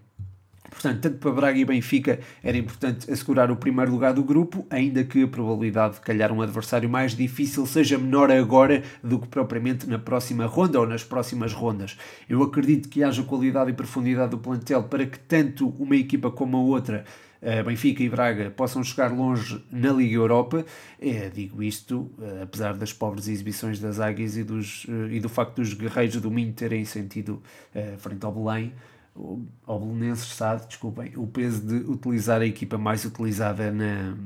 Portanto, 0.71 1.01
tanto 1.01 1.19
para 1.19 1.33
Braga 1.33 1.59
e 1.59 1.65
Benfica 1.65 2.21
era 2.43 2.57
importante 2.57 3.11
assegurar 3.11 3.51
o 3.51 3.57
primeiro 3.57 3.91
lugar 3.91 4.15
do 4.15 4.23
grupo, 4.23 4.65
ainda 4.71 5.03
que 5.03 5.25
a 5.25 5.29
probabilidade 5.29 5.95
de 5.95 6.01
calhar 6.01 6.33
um 6.33 6.41
adversário 6.41 6.89
mais 6.89 7.15
difícil 7.15 7.67
seja 7.67 7.99
menor 7.99 8.31
agora 8.31 8.83
do 9.03 9.19
que 9.19 9.27
propriamente 9.27 9.89
na 9.89 9.99
próxima 9.99 10.47
ronda 10.47 10.79
ou 10.79 10.87
nas 10.87 11.03
próximas 11.03 11.53
rondas. 11.53 11.99
Eu 12.29 12.43
acredito 12.43 12.89
que 12.89 13.03
haja 13.03 13.23
qualidade 13.25 13.71
e 13.71 13.75
profundidade 13.75 14.31
do 14.31 14.39
plantel 14.39 14.85
para 14.85 15.05
que 15.05 15.19
tanto 15.19 15.69
uma 15.79 15.97
equipa 15.97 16.31
como 16.31 16.57
a 16.57 16.61
outra 16.61 17.05
Benfica 17.65 18.03
e 18.03 18.09
Braga 18.09 18.51
possam 18.51 18.83
chegar 18.85 19.13
longe 19.13 19.65
na 19.71 19.93
Liga 19.93 20.15
Europa. 20.15 20.65
É, 21.01 21.29
digo 21.31 21.63
isto, 21.63 22.11
uh, 22.19 22.43
apesar 22.43 22.75
das 22.75 22.93
pobres 22.93 23.29
exibições 23.29 23.81
das 23.81 23.99
Águias 23.99 24.37
e, 24.37 24.45
dos, 24.45 24.87
e 25.11 25.21
do 25.21 25.29
facto 25.29 25.57
dos 25.57 25.73
guerreiros 25.73 26.21
do 26.21 26.31
Minho 26.31 26.53
terem 26.53 26.85
sentido 26.85 27.43
frente 27.99 28.25
ao 28.25 28.33
Belém, 28.33 28.73
ao 29.67 29.81
Belenenses, 29.81 30.35
sabe, 30.35 30.67
desculpem, 30.67 31.13
o 31.17 31.27
peso 31.27 31.67
de 31.67 31.91
utilizar 31.91 32.41
a 32.41 32.47
equipa 32.47 32.79
mais 32.79 33.05
utilizada 33.05 33.71
na, 33.71 34.17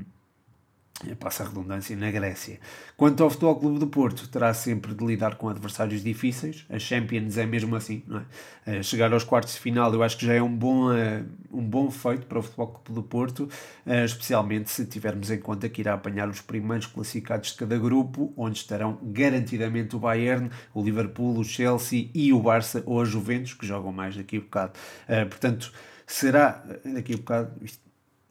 passa 1.19 1.43
a 1.43 1.49
redundância, 1.49 1.97
na 1.97 2.11
Grécia. 2.11 2.59
Quanto 2.97 3.23
ao 3.23 3.31
Futebol 3.31 3.57
Clube 3.57 3.79
do 3.79 3.87
Porto, 3.89 4.29
terá 4.29 4.55
sempre 4.55 4.95
de 4.95 5.05
lidar 5.05 5.35
com 5.35 5.49
adversários 5.49 6.03
difíceis. 6.03 6.65
A 6.71 6.79
Champions 6.79 7.37
é 7.37 7.45
mesmo 7.45 7.75
assim, 7.75 8.03
não 8.07 8.25
é? 8.67 8.83
Chegar 8.83 9.13
aos 9.13 9.25
quartos 9.25 9.55
de 9.55 9.61
final 9.61 9.93
eu 9.93 10.03
acho 10.03 10.17
que 10.17 10.25
já 10.25 10.35
é 10.35 10.43
um 10.43 10.55
bom, 10.55 10.93
eh, 10.93 11.25
um 11.53 11.63
bom 11.63 11.91
feito 11.91 12.27
para 12.27 12.39
o 12.39 12.43
Futebol 12.43 12.69
Clube 12.69 12.93
do 12.93 13.03
Porto, 13.03 13.49
eh, 13.85 14.05
especialmente 14.05 14.71
se 14.71 14.87
tivermos 14.87 15.31
em 15.31 15.39
conta 15.39 15.69
que 15.69 15.83
irá 15.83 15.95
apanhar 15.95 16.29
os 16.29 16.41
primeiros 16.41 16.87
classificados 16.87 17.51
de 17.51 17.57
cada 17.57 17.77
grupo, 17.77 18.33
onde 18.37 18.59
estarão 18.59 18.99
garantidamente 19.03 19.97
o 19.97 19.99
Bayern, 19.99 20.51
o 20.73 20.83
Liverpool, 20.83 21.39
o 21.39 21.45
Chelsea 21.45 22.11
e 22.15 22.33
o 22.33 22.41
Barça 22.41 22.83
ou 22.87 23.01
a 23.01 23.05
Juventus, 23.05 23.53
que 23.53 23.67
jogam 23.67 23.93
mais 23.93 24.17
daqui 24.17 24.39
a 24.39 24.41
bocado. 24.41 24.73
Eh, 25.09 25.25
portanto, 25.25 25.73
será, 26.07 26.65
daqui 26.85 27.15
a 27.15 27.17
bocado, 27.17 27.53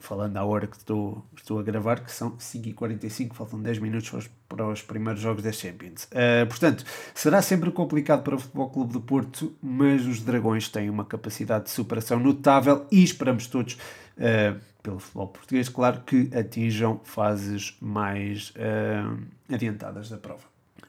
falando 0.03 0.35
à 0.35 0.43
hora 0.43 0.67
que 0.67 0.75
estou, 0.75 1.23
estou 1.33 1.59
a 1.59 1.63
gravar, 1.63 2.01
que 2.01 2.11
são 2.11 2.31
5h45, 2.31 3.33
faltam 3.33 3.61
10 3.61 3.79
minutos 3.79 4.09
para 4.09 4.19
os, 4.19 4.29
para 4.49 4.67
os 4.67 4.81
primeiros 4.81 5.21
jogos 5.21 5.43
da 5.43 5.51
Champions. 5.51 6.03
Uh, 6.11 6.45
portanto, 6.45 6.83
será 7.15 7.41
sempre 7.41 7.71
complicado 7.71 8.21
para 8.21 8.35
o 8.35 8.39
Futebol 8.39 8.69
Clube 8.69 8.93
do 8.93 8.99
Porto, 8.99 9.55
mas 9.63 10.05
os 10.05 10.19
Dragões 10.19 10.67
têm 10.67 10.89
uma 10.89 11.05
capacidade 11.05 11.65
de 11.65 11.69
superação 11.71 12.19
notável 12.19 12.85
e 12.91 13.01
esperamos 13.01 13.47
todos, 13.47 13.75
uh, 14.17 14.59
pelo 14.83 14.99
futebol 14.99 15.29
português, 15.29 15.69
claro, 15.69 16.01
que 16.05 16.29
atinjam 16.37 16.99
fases 17.05 17.77
mais 17.79 18.49
uh, 18.57 19.17
adiantadas 19.49 20.09
da 20.09 20.17
prova. 20.17 20.43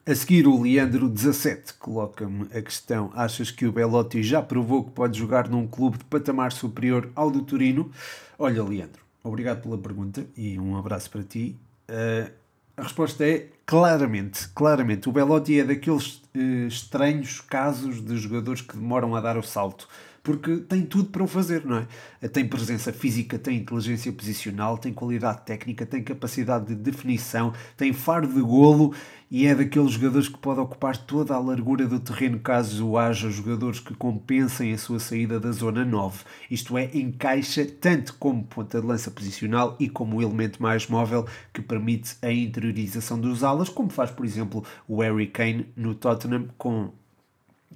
A 0.04 0.14
seguir, 0.14 0.48
o 0.48 0.60
Leandro 0.60 1.08
17 1.08 1.74
coloca-me 1.74 2.48
a 2.52 2.60
questão: 2.60 3.12
achas 3.14 3.52
que 3.52 3.64
o 3.64 3.72
Belotti 3.72 4.24
já 4.24 4.42
provou 4.42 4.84
que 4.84 4.90
pode 4.90 5.16
jogar 5.16 5.48
num 5.48 5.68
clube 5.68 5.98
de 5.98 6.04
patamar 6.04 6.50
superior 6.50 7.10
ao 7.14 7.30
do 7.30 7.42
Turino? 7.42 7.90
Olha, 8.36 8.62
Leandro, 8.62 9.03
obrigado 9.24 9.62
pela 9.62 9.78
pergunta 9.78 10.26
e 10.36 10.58
um 10.58 10.76
abraço 10.76 11.10
para 11.10 11.24
ti. 11.24 11.58
Uh, 11.88 12.30
a 12.76 12.82
resposta 12.82 13.24
é 13.26 13.48
claramente, 13.64 14.48
claramente. 14.50 15.08
O 15.08 15.12
Belotti 15.12 15.58
é 15.58 15.64
daqueles 15.64 16.22
uh, 16.36 16.66
estranhos 16.68 17.40
casos 17.40 18.04
de 18.04 18.16
jogadores 18.16 18.60
que 18.60 18.76
demoram 18.76 19.16
a 19.16 19.20
dar 19.20 19.36
o 19.36 19.42
salto 19.42 19.88
porque 20.24 20.56
tem 20.56 20.80
tudo 20.86 21.10
para 21.10 21.22
o 21.22 21.26
fazer, 21.26 21.66
não 21.66 21.86
é? 22.22 22.28
Tem 22.28 22.48
presença 22.48 22.90
física, 22.94 23.38
tem 23.38 23.58
inteligência 23.58 24.10
posicional, 24.10 24.78
tem 24.78 24.90
qualidade 24.90 25.42
técnica, 25.44 25.84
tem 25.84 26.02
capacidade 26.02 26.64
de 26.64 26.74
definição, 26.74 27.52
tem 27.76 27.92
faro 27.92 28.26
de 28.26 28.40
golo 28.40 28.94
e 29.30 29.46
é 29.46 29.54
daqueles 29.54 29.92
jogadores 29.92 30.26
que 30.26 30.38
pode 30.38 30.60
ocupar 30.60 30.96
toda 30.96 31.34
a 31.34 31.38
largura 31.38 31.86
do 31.86 32.00
terreno 32.00 32.38
caso 32.38 32.96
haja 32.96 33.28
jogadores 33.28 33.80
que 33.80 33.92
compensem 33.92 34.72
a 34.72 34.78
sua 34.78 34.98
saída 34.98 35.38
da 35.38 35.52
zona 35.52 35.84
9. 35.84 36.24
Isto 36.50 36.78
é, 36.78 36.88
encaixa 36.94 37.66
tanto 37.66 38.14
como 38.14 38.44
ponta 38.44 38.80
de 38.80 38.86
lança 38.86 39.10
posicional 39.10 39.76
e 39.78 39.90
como 39.90 40.22
elemento 40.22 40.62
mais 40.62 40.88
móvel 40.88 41.28
que 41.52 41.60
permite 41.60 42.16
a 42.22 42.32
interiorização 42.32 43.20
dos 43.20 43.44
alas, 43.44 43.68
como 43.68 43.90
faz, 43.90 44.10
por 44.10 44.24
exemplo, 44.24 44.64
o 44.88 45.02
Harry 45.02 45.26
Kane 45.26 45.66
no 45.76 45.94
Tottenham 45.94 46.48
com 46.56 46.90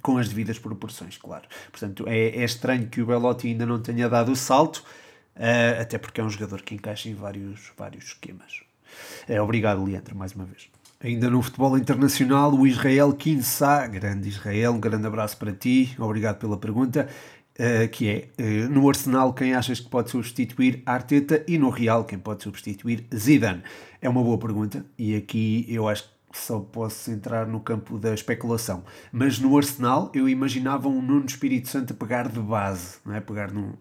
com 0.01 0.17
as 0.17 0.29
devidas 0.29 0.59
proporções, 0.59 1.17
claro. 1.17 1.47
Portanto, 1.71 2.05
é, 2.07 2.29
é 2.29 2.43
estranho 2.43 2.87
que 2.87 3.01
o 3.01 3.05
Belotti 3.05 3.47
ainda 3.47 3.65
não 3.65 3.79
tenha 3.79 4.09
dado 4.09 4.31
o 4.31 4.35
salto, 4.35 4.77
uh, 5.35 5.81
até 5.81 5.97
porque 5.97 6.21
é 6.21 6.23
um 6.23 6.29
jogador 6.29 6.61
que 6.61 6.75
encaixa 6.75 7.09
em 7.09 7.13
vários, 7.13 7.71
vários 7.77 8.05
esquemas. 8.05 8.61
É, 9.27 9.41
obrigado, 9.41 9.83
Leandro, 9.83 10.15
mais 10.15 10.33
uma 10.33 10.45
vez. 10.45 10.69
Ainda 11.01 11.29
no 11.29 11.41
futebol 11.41 11.77
internacional, 11.77 12.53
o 12.53 12.67
Israel 12.67 13.13
Kinsá, 13.13 13.87
grande 13.87 14.27
Israel, 14.27 14.73
um 14.73 14.79
grande 14.79 15.07
abraço 15.07 15.37
para 15.37 15.53
ti, 15.53 15.95
obrigado 15.97 16.37
pela 16.39 16.57
pergunta. 16.57 17.07
Uh, 17.57 17.89
que 17.89 18.07
é 18.07 18.29
uh, 18.41 18.69
no 18.69 18.87
Arsenal 18.87 19.33
quem 19.33 19.53
achas 19.53 19.81
que 19.81 19.89
pode 19.89 20.09
substituir 20.09 20.81
Arteta 20.85 21.43
e 21.45 21.57
no 21.57 21.69
Real 21.69 22.05
quem 22.05 22.17
pode 22.17 22.41
substituir 22.41 23.05
Zidane? 23.13 23.61
É 24.01 24.07
uma 24.07 24.23
boa 24.23 24.37
pergunta 24.37 24.85
e 24.97 25.13
aqui 25.13 25.65
eu 25.67 25.85
acho 25.85 26.03
que 26.03 26.09
só 26.31 26.59
posso 26.59 27.11
entrar 27.11 27.47
no 27.47 27.59
campo 27.59 27.97
da 27.97 28.13
especulação. 28.13 28.83
Mas 29.11 29.39
no 29.39 29.55
Arsenal 29.57 30.11
eu 30.13 30.29
imaginava 30.29 30.87
um 30.87 31.01
Nuno 31.01 31.25
Espírito 31.25 31.67
Santo 31.67 31.93
a 31.93 31.95
pegar 31.95 32.27
de 32.27 32.39
base, 32.39 32.97
não 33.05 33.15
é? 33.15 33.19
pegar 33.19 33.51
num, 33.51 33.73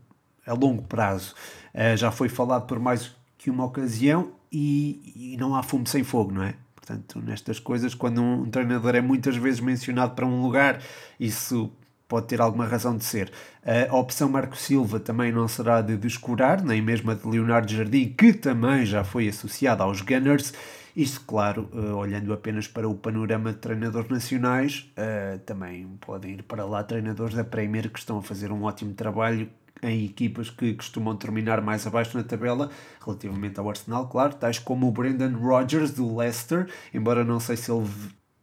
a 0.47 0.55
longo 0.55 0.83
prazo. 0.83 1.35
Uh, 1.75 1.97
já 1.97 2.11
foi 2.11 2.28
falado 2.28 2.67
por 2.67 2.78
mais 2.78 3.14
que 3.37 3.50
uma 3.50 3.64
ocasião 3.64 4.33
e, 4.50 5.35
e, 5.35 5.37
não 5.37 5.55
há 5.55 5.62
fumo 5.62 5.87
sem 5.87 6.02
fogo, 6.02 6.33
não 6.33 6.43
é? 6.43 6.55
Portanto, 6.75 7.21
nestas 7.21 7.61
coisas, 7.61 7.95
quando 7.95 8.23
um, 8.23 8.43
um 8.43 8.50
treinador 8.50 8.95
é 8.95 9.00
muitas 9.00 9.37
vezes 9.37 9.61
mencionado 9.61 10.14
para 10.14 10.25
um 10.25 10.40
lugar, 10.40 10.81
isso 11.21 11.71
pode 12.09 12.26
ter 12.26 12.40
alguma 12.40 12.64
razão 12.64 12.97
de 12.97 13.05
ser. 13.05 13.31
A 13.90 13.95
opção 13.95 14.31
Marco 14.31 14.57
Silva 14.57 14.99
também 14.99 15.31
não 15.31 15.47
será 15.47 15.83
de 15.83 15.95
descurar, 15.99 16.64
nem 16.64 16.81
mesmo 16.81 17.11
a 17.11 17.14
de 17.14 17.28
Leonardo 17.28 17.71
Jardim, 17.71 18.09
que 18.17 18.33
também 18.33 18.87
já 18.87 19.05
foi 19.05 19.28
associada 19.28 19.85
aos 19.85 20.00
Gunners. 20.00 20.55
Isto, 20.99 21.21
claro, 21.26 21.71
uh, 21.73 21.95
olhando 21.95 22.33
apenas 22.33 22.67
para 22.67 22.88
o 22.88 22.93
panorama 22.93 23.52
de 23.52 23.61
treinadores 23.61 24.11
nacionais, 24.11 24.93
uh, 24.99 25.38
também 25.47 25.87
podem 26.00 26.33
ir 26.33 26.43
para 26.43 26.64
lá 26.64 26.83
treinadores 26.83 27.37
da 27.37 27.45
Premier 27.45 27.88
que 27.88 28.00
estão 28.00 28.19
a 28.19 28.23
fazer 28.23 28.50
um 28.50 28.64
ótimo 28.64 28.93
trabalho 28.95 29.49
em 29.81 30.07
equipas 30.07 30.50
que 30.50 30.75
costumam 30.75 31.14
terminar 31.17 31.61
mais 31.61 31.87
abaixo 31.87 32.19
na 32.19 32.25
tabela, 32.25 32.69
relativamente 33.00 33.61
ao 33.61 33.69
Arsenal, 33.71 34.09
claro, 34.09 34.35
tais 34.35 34.59
como 34.59 34.88
o 34.88 34.90
Brendan 34.90 35.37
Rodgers 35.37 35.93
do 35.93 36.17
Leicester, 36.17 36.69
embora 36.93 37.25
não 37.25 37.38
sei 37.38 37.57
se 37.57 37.71
ele 37.71 37.88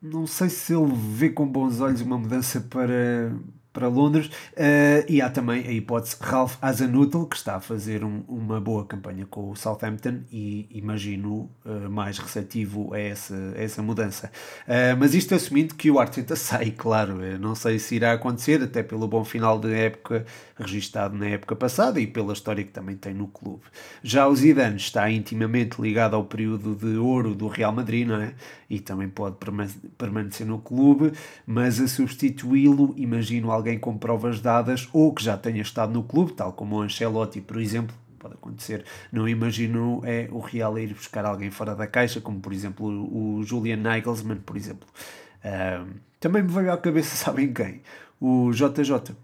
não 0.01 0.25
sei 0.25 0.47
se 0.47 0.73
ele 0.73 0.93
vê 0.95 1.29
com 1.29 1.45
bons 1.45 1.81
olhos 1.81 1.99
uma 1.99 2.17
mudança 2.17 2.61
para, 2.61 3.35
para 3.75 3.89
Londres. 3.89 4.27
Uh, 4.53 5.05
e 5.09 5.21
há 5.21 5.29
também 5.29 5.67
a 5.67 5.71
hipótese 5.71 6.15
Ralph 6.19 6.55
Hasenhüttl, 6.61 7.25
que 7.25 7.35
está 7.35 7.57
a 7.57 7.59
fazer 7.59 8.03
um, 8.03 8.23
uma 8.27 8.59
boa 8.61 8.85
campanha 8.85 9.25
com 9.25 9.51
o 9.51 9.55
Southampton 9.55 10.21
e 10.31 10.67
imagino 10.71 11.51
uh, 11.65 11.89
mais 11.89 12.17
receptivo 12.17 12.93
a 12.93 12.99
essa, 12.99 13.35
a 13.55 13.61
essa 13.61 13.83
mudança. 13.83 14.31
Uh, 14.65 14.97
mas 14.97 15.13
isto 15.13 15.35
assumindo 15.35 15.75
que 15.75 15.91
o 15.91 15.99
Arteta 15.99 16.35
sai, 16.37 16.71
claro. 16.71 17.17
não 17.37 17.53
sei 17.53 17.77
se 17.77 17.95
irá 17.95 18.13
acontecer, 18.13 18.63
até 18.63 18.81
pelo 18.81 19.07
bom 19.07 19.25
final 19.25 19.59
de 19.59 19.73
época 19.73 20.25
registado 20.57 21.17
na 21.17 21.27
época 21.27 21.55
passada 21.55 21.99
e 21.99 22.07
pela 22.07 22.31
história 22.31 22.63
que 22.63 22.71
também 22.71 22.95
tem 22.95 23.13
no 23.13 23.27
clube. 23.27 23.63
Já 24.01 24.27
o 24.27 24.35
Zidane 24.35 24.77
está 24.77 25.09
intimamente 25.11 25.81
ligado 25.81 26.15
ao 26.15 26.23
período 26.23 26.75
de 26.75 26.97
ouro 26.97 27.35
do 27.35 27.47
Real 27.47 27.73
Madrid, 27.73 28.07
não 28.07 28.21
é? 28.21 28.33
E 28.69 28.79
também 28.79 29.09
pode 29.09 29.35
permanecer 29.97 30.47
no 30.47 30.59
clube, 30.59 31.11
mas 31.45 31.79
a 31.81 31.87
substituí-lo, 31.87 32.93
imagino 32.97 33.51
com 33.79 33.97
provas 33.97 34.39
dadas 34.39 34.87
ou 34.93 35.13
que 35.13 35.23
já 35.23 35.35
tenha 35.35 35.61
estado 35.61 35.91
no 35.91 36.03
clube, 36.03 36.33
tal 36.33 36.53
como 36.53 36.75
o 36.75 36.81
Ancelotti, 36.81 37.41
por 37.41 37.59
exemplo, 37.59 37.95
pode 38.19 38.35
acontecer. 38.35 38.83
Não 39.11 39.27
imagino 39.27 40.01
é 40.03 40.27
o 40.31 40.39
Real 40.39 40.77
ir 40.79 40.93
buscar 40.93 41.25
alguém 41.25 41.51
fora 41.51 41.75
da 41.75 41.85
caixa, 41.87 42.19
como 42.19 42.39
por 42.39 42.53
exemplo 42.53 42.85
o 42.87 43.43
Julian 43.43 43.77
Nagelsmann, 43.77 44.39
por 44.39 44.57
exemplo. 44.57 44.87
Uh, 45.43 45.99
também 46.19 46.41
me 46.41 46.49
veio 46.49 46.71
à 46.71 46.77
cabeça, 46.77 47.15
sabem 47.17 47.53
quem? 47.53 47.81
O 48.19 48.51
JJ, 48.51 49.15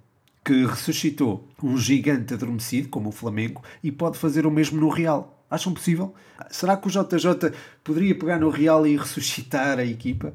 que 0.44 0.66
ressuscitou 0.66 1.48
um 1.64 1.78
gigante 1.78 2.34
adormecido, 2.34 2.90
como 2.90 3.10
o 3.10 3.12
Flamengo, 3.12 3.64
e 3.84 3.92
pode 3.92 4.18
fazer 4.18 4.46
o 4.46 4.52
mesmo 4.52 4.80
no 4.80 4.90
Real. 4.90 5.44
Acham 5.50 5.74
possível? 5.74 6.14
Será 6.50 6.78
que 6.78 6.88
o 6.88 6.92
JJ 6.92 7.54
poderia 7.84 8.18
pegar 8.18 8.40
no 8.40 8.50
Real 8.50 8.86
e 8.88 8.96
ressuscitar 8.96 9.80
a 9.80 9.86
equipa? 9.86 10.34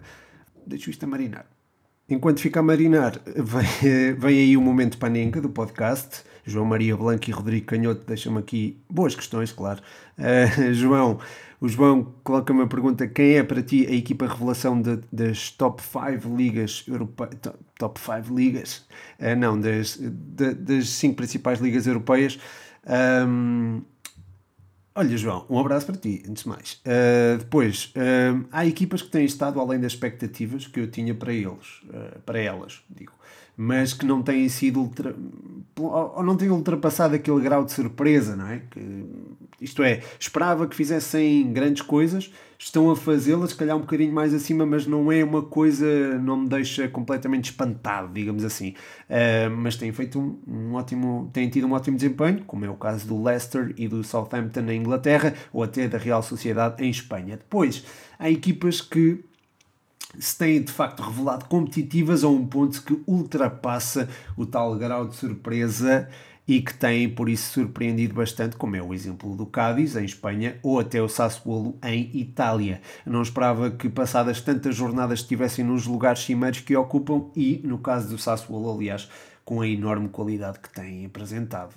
Deixo 0.66 0.90
isto 0.90 1.04
a 1.04 1.06
marinar. 1.06 1.55
Enquanto 2.08 2.40
fica 2.40 2.60
a 2.60 2.62
marinar, 2.62 3.20
vem, 3.26 4.14
vem 4.14 4.38
aí 4.38 4.56
o 4.56 4.60
momento 4.60 4.96
panenca 4.96 5.40
do 5.40 5.48
podcast. 5.48 6.25
João 6.44 6.64
Maria 6.64 6.96
Blanco 6.96 7.28
e 7.28 7.32
Rodrigo 7.32 7.66
Canhoto 7.66 8.02
deixam-me 8.06 8.38
aqui 8.38 8.80
boas 8.88 9.16
questões, 9.16 9.50
claro. 9.50 9.82
Uh, 10.16 10.70
João, 10.72 11.18
o 11.60 11.68
João 11.68 12.14
coloca-me 12.22 12.62
a 12.62 12.66
pergunta: 12.68 13.08
quem 13.08 13.36
é 13.36 13.42
para 13.42 13.60
ti 13.60 13.84
a 13.88 13.92
equipa 13.92 14.28
revelação 14.28 14.80
de, 14.80 15.00
das 15.12 15.50
top 15.50 15.82
5 15.82 16.36
ligas 16.36 16.84
europeias? 16.86 17.40
Top 17.76 17.98
5 17.98 18.32
ligas? 18.32 18.86
Uh, 19.18 19.34
não, 19.36 19.60
das, 19.60 19.98
das 20.00 20.88
5 20.90 21.16
principais 21.16 21.58
ligas 21.58 21.88
europeias. 21.88 22.38
Um, 22.86 23.82
Olha, 24.98 25.14
João, 25.18 25.44
um 25.50 25.58
abraço 25.58 25.84
para 25.84 25.96
ti, 25.96 26.22
antes 26.26 26.44
de 26.44 26.48
mais. 26.48 26.80
Uh, 26.82 27.36
depois, 27.36 27.92
uh, 27.94 28.46
há 28.50 28.64
equipas 28.64 29.02
que 29.02 29.10
têm 29.10 29.26
estado 29.26 29.60
além 29.60 29.78
das 29.78 29.92
expectativas 29.92 30.66
que 30.66 30.80
eu 30.80 30.90
tinha 30.90 31.14
para 31.14 31.34
eles, 31.34 31.82
uh, 31.90 32.18
para 32.24 32.38
elas, 32.38 32.80
digo 32.88 33.12
mas 33.56 33.94
que 33.94 34.04
não 34.04 34.22
têm 34.22 34.48
sido 34.48 34.80
ultra, 34.80 35.16
ou 35.78 36.22
não 36.22 36.36
têm 36.36 36.50
ultrapassado 36.50 37.14
aquele 37.14 37.40
grau 37.40 37.64
de 37.64 37.72
surpresa, 37.72 38.36
não 38.36 38.48
é? 38.48 38.62
Que, 38.70 39.04
isto 39.60 39.82
é, 39.82 40.02
esperava 40.20 40.66
que 40.66 40.76
fizessem 40.76 41.50
grandes 41.50 41.80
coisas, 41.80 42.30
estão 42.58 42.90
a 42.90 42.96
fazê-las, 42.96 43.50
se 43.50 43.56
calhar 43.56 43.75
um 43.76 43.80
bocadinho 43.80 44.12
mais 44.12 44.34
acima, 44.34 44.66
mas 44.66 44.86
não 44.86 45.10
é 45.10 45.25
uma 45.25 45.42
coisa, 45.42 46.18
não 46.18 46.38
me 46.38 46.48
deixa 46.48 46.88
completamente 46.88 47.46
espantado, 47.46 48.12
digamos 48.12 48.44
assim. 48.44 48.75
Uh, 49.08 49.50
mas 49.50 49.76
têm 49.76 49.92
feito 49.92 50.18
um, 50.18 50.38
um, 50.46 50.75
ótimo, 50.75 51.30
têm 51.32 51.48
tido 51.48 51.66
um 51.66 51.72
ótimo 51.72 51.96
desempenho, 51.96 52.44
como 52.46 52.66
é 52.66 52.70
o 52.70 52.75
caso 52.75 53.06
do 53.06 53.22
Leicester 53.22 53.72
e 53.78 53.88
do 53.88 54.04
Southampton 54.04 54.62
na 54.62 54.75
Inglaterra, 54.75 55.34
ou 55.52 55.62
até 55.62 55.88
da 55.88 55.96
Real 55.96 56.22
Sociedade 56.22 56.84
em 56.84 56.90
Espanha. 56.90 57.38
Depois, 57.38 57.84
há 58.18 58.30
equipas 58.30 58.82
que 58.82 59.25
se 60.18 60.37
têm 60.37 60.62
de 60.62 60.73
facto 60.73 61.02
revelado 61.02 61.46
competitivas 61.46 62.25
a 62.25 62.28
um 62.28 62.46
ponto 62.46 62.82
que 62.82 63.00
ultrapassa 63.06 64.08
o 64.37 64.46
tal 64.46 64.76
grau 64.76 65.06
de 65.06 65.16
surpresa 65.16 66.08
e 66.49 66.61
que 66.61 66.73
têm 66.73 67.08
por 67.08 67.28
isso 67.28 67.52
surpreendido 67.52 68.14
bastante, 68.14 68.56
como 68.56 68.76
é 68.76 68.82
o 68.82 68.94
exemplo 68.94 69.35
do 69.35 69.46
Cádiz 69.46 69.96
em 69.96 70.04
Espanha 70.04 70.58
ou 70.62 70.78
até 70.78 71.02
o 71.02 71.08
Sassuolo 71.08 71.76
em 71.82 72.11
Itália. 72.14 72.80
não 73.04 73.23
esperava 73.23 73.70
que 73.70 73.88
passadas 73.88 74.40
tantas 74.40 74.76
jornadas 74.76 75.20
estivessem 75.20 75.64
nos 75.64 75.87
lugares 75.87 76.23
cimeiros 76.23 76.61
que 76.61 76.76
ocupam 76.76 77.30
e, 77.35 77.61
no 77.64 77.78
caso 77.78 78.08
do 78.08 78.18
Sassuolo, 78.18 78.73
aliás, 78.73 79.08
com 79.46 79.60
a 79.60 79.68
enorme 79.68 80.08
qualidade 80.08 80.58
que 80.58 80.68
têm 80.68 81.06
apresentado. 81.06 81.72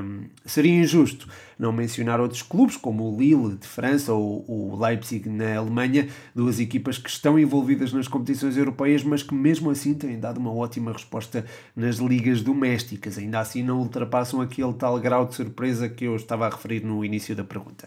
Um, 0.00 0.24
seria 0.46 0.72
injusto 0.72 1.28
não 1.58 1.70
mencionar 1.70 2.18
outros 2.18 2.40
clubes, 2.40 2.78
como 2.78 3.14
o 3.14 3.20
Lille 3.20 3.56
de 3.56 3.66
França 3.66 4.14
ou 4.14 4.42
o 4.48 4.74
Leipzig 4.82 5.28
na 5.28 5.58
Alemanha, 5.58 6.08
duas 6.34 6.58
equipas 6.58 6.96
que 6.96 7.10
estão 7.10 7.38
envolvidas 7.38 7.92
nas 7.92 8.08
competições 8.08 8.56
europeias, 8.56 9.04
mas 9.04 9.22
que 9.22 9.34
mesmo 9.34 9.70
assim 9.70 9.92
têm 9.92 10.18
dado 10.18 10.38
uma 10.38 10.50
ótima 10.50 10.94
resposta 10.94 11.44
nas 11.76 11.96
ligas 11.98 12.40
domésticas. 12.40 13.18
Ainda 13.18 13.38
assim 13.38 13.62
não 13.62 13.80
ultrapassam 13.80 14.40
aquele 14.40 14.72
tal 14.72 14.98
grau 14.98 15.26
de 15.26 15.34
surpresa 15.34 15.90
que 15.90 16.06
eu 16.06 16.16
estava 16.16 16.46
a 16.46 16.48
referir 16.48 16.82
no 16.82 17.04
início 17.04 17.36
da 17.36 17.44
pergunta. 17.44 17.86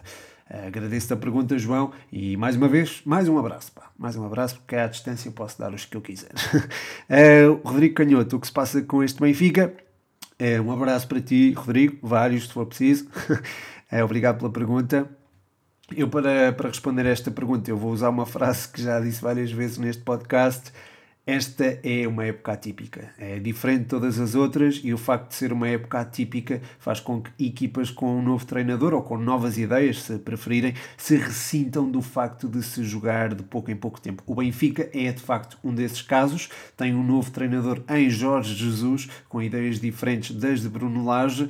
Agradeço-te 0.50 1.14
a 1.14 1.18
pergunta, 1.18 1.58
João, 1.58 1.92
e 2.12 2.36
mais 2.38 2.56
uma 2.56 2.68
vez, 2.68 3.02
mais 3.06 3.28
um 3.30 3.38
abraço. 3.38 3.72
Pá. 3.72 3.90
Mais 3.98 4.16
um 4.16 4.26
abraço, 4.26 4.58
porque 4.58 4.76
à 4.76 4.88
distância 4.88 5.30
eu 5.30 5.34
posso 5.34 5.58
dar 5.58 5.74
os 5.74 5.86
que 5.86 5.96
eu 5.96 6.02
quiser. 6.02 6.32
uh, 7.10 7.68
Rodrigo 7.68 7.96
Canhoto, 7.96 8.36
o 8.36 8.40
que 8.40 8.48
se 8.48 8.54
passa 8.54 8.82
com 8.82 9.04
este 9.04 9.22
Benfica? 9.22 9.74
Uh, 10.40 10.62
um 10.62 10.72
abraço 10.72 11.08
para 11.08 11.22
ti, 11.22 11.54
Rodrigo, 11.54 11.98
vários, 12.02 12.48
se 12.48 12.54
for 12.54 12.66
preciso. 12.66 13.08
uh, 13.92 14.04
obrigado 14.04 14.40
pela 14.40 14.52
pergunta. 14.52 15.10
Eu, 15.96 16.10
para, 16.10 16.52
para 16.54 16.70
responder 16.70 17.06
a 17.06 17.10
esta 17.10 17.32
pergunta, 17.32 17.70
eu 17.70 17.78
vou 17.78 17.92
usar 17.92 18.10
uma 18.10 18.26
frase 18.26 18.68
que 18.68 18.82
já 18.82 19.00
disse 19.00 19.22
várias 19.22 19.52
vezes 19.52 19.78
neste 19.78 20.04
podcast 20.04 20.72
esta 21.26 21.80
é 21.84 22.06
uma 22.06 22.26
época 22.26 22.52
atípica. 22.52 23.10
É 23.18 23.40
diferente 23.40 23.84
de 23.84 23.86
todas 23.86 24.20
as 24.20 24.36
outras 24.36 24.82
e 24.84 24.94
o 24.94 24.98
facto 24.98 25.30
de 25.30 25.36
ser 25.36 25.54
uma 25.54 25.70
época 25.70 26.02
atípica 26.02 26.62
faz 26.78 27.00
com 27.00 27.22
que 27.22 27.32
equipas 27.40 27.90
com 27.90 28.18
um 28.18 28.22
novo 28.22 28.46
treinador 28.46 28.94
ou 28.94 29.02
com 29.02 29.18
novas 29.18 29.58
ideias, 29.58 30.02
se 30.02 30.18
preferirem, 30.18 30.74
se 30.98 31.16
ressintam 31.16 31.90
do 31.90 32.02
facto 32.02 32.50
de 32.50 32.62
se 32.62 32.84
jogar 32.84 33.34
de 33.34 33.42
pouco 33.42 33.72
em 33.72 33.76
pouco 33.76 34.02
tempo. 34.02 34.22
O 34.28 34.36
Benfica 34.36 34.90
é 34.94 35.14
de 35.14 35.22
facto 35.22 35.58
um 35.64 35.74
desses 35.74 36.02
casos. 36.02 36.50
Tem 36.76 36.94
um 36.94 37.04
novo 37.04 37.32
treinador 37.32 37.82
em 37.88 38.10
Jorge 38.10 38.54
Jesus, 38.54 39.10
com 39.30 39.42
ideias 39.42 39.80
diferentes 39.80 40.36
das 40.36 40.62
de 40.62 40.68
Bruno 40.68 41.06
Lage, 41.06 41.44
uh, 41.44 41.50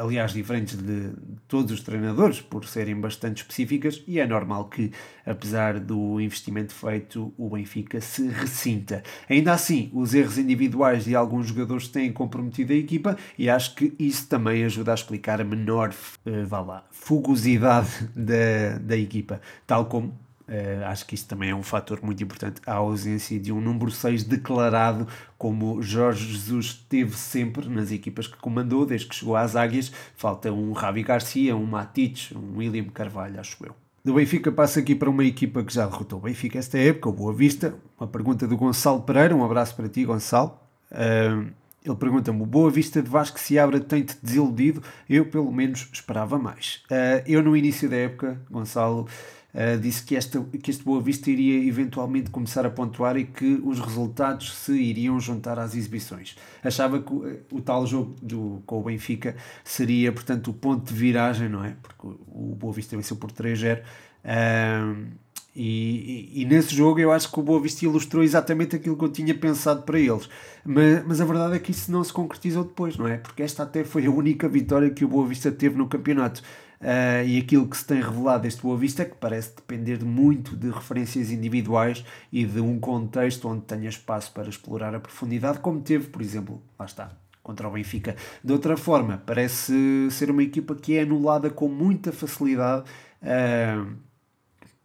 aliás, 0.00 0.32
diferentes 0.32 0.76
de 0.76 1.10
todos 1.48 1.72
os 1.72 1.80
treinadores, 1.80 2.40
por 2.40 2.64
serem 2.66 3.00
bastante 3.00 3.38
específicas, 3.38 4.02
e 4.06 4.20
é 4.20 4.26
normal 4.26 4.66
que, 4.66 4.92
apesar 5.26 5.80
do 5.80 6.20
investimento 6.20 6.72
feito, 6.72 7.34
o 7.36 7.50
Benfica 7.50 8.00
se 8.00 8.28
ressinta 8.28 8.91
Ainda 9.28 9.52
assim, 9.52 9.90
os 9.92 10.14
erros 10.14 10.36
individuais 10.38 11.04
de 11.04 11.14
alguns 11.14 11.46
jogadores 11.46 11.88
têm 11.88 12.12
comprometido 12.12 12.72
a 12.72 12.76
equipa 12.76 13.16
e 13.38 13.48
acho 13.48 13.74
que 13.74 13.94
isso 13.98 14.28
também 14.28 14.64
ajuda 14.64 14.90
a 14.90 14.94
explicar 14.94 15.40
a 15.40 15.44
menor 15.44 15.94
uh, 16.26 16.66
lá, 16.66 16.84
fugosidade 16.90 17.88
da, 18.14 18.78
da 18.80 18.96
equipa, 18.96 19.40
tal 19.66 19.86
como 19.86 20.12
Uh, 20.42 20.84
acho 20.86 21.06
que 21.06 21.14
isso 21.14 21.26
também 21.26 21.50
é 21.50 21.54
um 21.54 21.62
fator 21.62 22.00
muito 22.02 22.22
importante. 22.22 22.60
A 22.66 22.74
ausência 22.74 23.38
de 23.38 23.50
um 23.52 23.60
número 23.60 23.90
6 23.90 24.24
declarado, 24.24 25.06
como 25.38 25.80
Jorge 25.80 26.30
Jesus 26.30 26.74
teve 26.74 27.16
sempre 27.16 27.68
nas 27.68 27.90
equipas 27.90 28.26
que 28.26 28.36
comandou, 28.36 28.84
desde 28.84 29.06
que 29.06 29.14
chegou 29.14 29.36
às 29.36 29.56
Águias. 29.56 29.92
Falta 30.14 30.52
um 30.52 30.72
Ravi 30.72 31.04
Garcia, 31.04 31.56
um 31.56 31.64
Matites, 31.64 32.36
um 32.36 32.58
William 32.58 32.84
Carvalho, 32.84 33.40
acho 33.40 33.64
eu. 33.64 33.81
Do 34.04 34.14
Benfica 34.14 34.50
passa 34.50 34.80
aqui 34.80 34.96
para 34.96 35.08
uma 35.08 35.24
equipa 35.24 35.62
que 35.62 35.72
já 35.72 35.86
derrotou 35.86 36.18
o 36.18 36.22
Benfica 36.22 36.58
esta 36.58 36.76
época, 36.76 37.08
o 37.08 37.12
Boa 37.12 37.32
Vista. 37.32 37.76
Uma 37.98 38.08
pergunta 38.08 38.48
do 38.48 38.56
Gonçalo 38.56 39.00
Pereira, 39.02 39.34
um 39.34 39.44
abraço 39.44 39.76
para 39.76 39.88
ti, 39.88 40.04
Gonçalo. 40.04 40.58
Uh, 40.90 41.52
ele 41.84 41.96
pergunta-me: 41.96 42.42
o 42.42 42.46
Boa 42.46 42.68
Vista 42.68 43.00
de 43.00 43.08
Vasco 43.08 43.38
Seabra 43.38 43.78
tem-te 43.78 44.16
desiludido? 44.20 44.82
Eu, 45.08 45.26
pelo 45.26 45.52
menos, 45.52 45.88
esperava 45.92 46.36
mais. 46.36 46.82
Uh, 46.90 47.22
eu, 47.26 47.44
no 47.44 47.56
início 47.56 47.88
da 47.88 47.94
época, 47.94 48.40
Gonçalo, 48.50 49.06
Uh, 49.54 49.78
disse 49.78 50.02
que, 50.02 50.16
esta, 50.16 50.40
que 50.40 50.70
este 50.70 50.82
Boa 50.82 51.00
Vista 51.00 51.30
iria 51.30 51.68
eventualmente 51.68 52.30
começar 52.30 52.64
a 52.64 52.70
pontuar 52.70 53.18
e 53.18 53.24
que 53.26 53.60
os 53.62 53.78
resultados 53.80 54.54
se 54.54 54.72
iriam 54.72 55.20
juntar 55.20 55.58
às 55.58 55.74
exibições. 55.74 56.36
Achava 56.64 57.02
que 57.02 57.12
o, 57.12 57.38
o 57.52 57.60
tal 57.60 57.86
jogo 57.86 58.16
do, 58.22 58.62
com 58.64 58.80
o 58.80 58.84
Benfica 58.84 59.36
seria, 59.62 60.10
portanto, 60.10 60.50
o 60.50 60.54
ponto 60.54 60.92
de 60.92 60.98
viragem, 60.98 61.50
não 61.50 61.62
é? 61.62 61.76
Porque 61.82 62.06
o, 62.06 62.52
o 62.52 62.56
Boa 62.58 62.72
Vista 62.72 62.96
venceu 62.96 63.16
por 63.16 63.30
3-0. 63.30 63.82
Uh, 64.24 65.22
e, 65.54 66.30
e, 66.34 66.42
e, 66.42 66.44
nesse 66.46 66.74
jogo 66.74 66.98
eu 66.98 67.12
acho 67.12 67.30
que 67.30 67.38
o 67.38 67.42
Boa 67.42 67.60
Vista 67.60 67.84
ilustrou 67.84 68.24
exatamente 68.24 68.74
aquilo 68.74 68.96
que 68.96 69.04
eu 69.04 69.10
tinha 69.10 69.34
pensado 69.34 69.82
para 69.82 69.98
eles. 69.98 70.28
Mas, 70.64 71.04
mas 71.06 71.20
a 71.20 71.26
verdade 71.26 71.56
é 71.56 71.58
que 71.58 71.70
isso 71.70 71.92
não 71.92 72.02
se 72.02 72.12
concretizou 72.12 72.64
depois, 72.64 72.96
não 72.96 73.06
é? 73.06 73.18
Porque 73.18 73.42
esta 73.42 73.62
até 73.64 73.84
foi 73.84 74.06
a 74.06 74.10
única 74.10 74.48
vitória 74.48 74.88
que 74.88 75.04
o 75.04 75.08
Boa 75.08 75.26
Vista 75.26 75.52
teve 75.52 75.76
no 75.76 75.86
campeonato. 75.86 76.42
Uh, 76.82 77.24
e 77.24 77.38
aquilo 77.38 77.68
que 77.68 77.76
se 77.76 77.86
tem 77.86 78.02
revelado 78.02 78.42
deste 78.42 78.60
Boa 78.60 78.76
Vista 78.76 79.02
é 79.02 79.04
que 79.04 79.14
parece 79.14 79.54
depender 79.54 80.04
muito 80.04 80.56
de 80.56 80.68
referências 80.68 81.30
individuais 81.30 82.04
e 82.32 82.44
de 82.44 82.60
um 82.60 82.76
contexto 82.80 83.48
onde 83.48 83.62
tenha 83.62 83.88
espaço 83.88 84.32
para 84.32 84.48
explorar 84.48 84.92
a 84.92 84.98
profundidade, 84.98 85.60
como 85.60 85.80
teve, 85.80 86.08
por 86.08 86.20
exemplo, 86.20 86.60
lá 86.76 86.84
está, 86.84 87.12
contra 87.40 87.68
o 87.68 87.70
Benfica. 87.70 88.16
De 88.42 88.52
outra 88.52 88.76
forma, 88.76 89.22
parece 89.24 90.08
ser 90.10 90.28
uma 90.28 90.42
equipa 90.42 90.74
que 90.74 90.96
é 90.96 91.02
anulada 91.02 91.50
com 91.50 91.68
muita 91.68 92.10
facilidade. 92.10 92.84
Uh, 93.22 93.94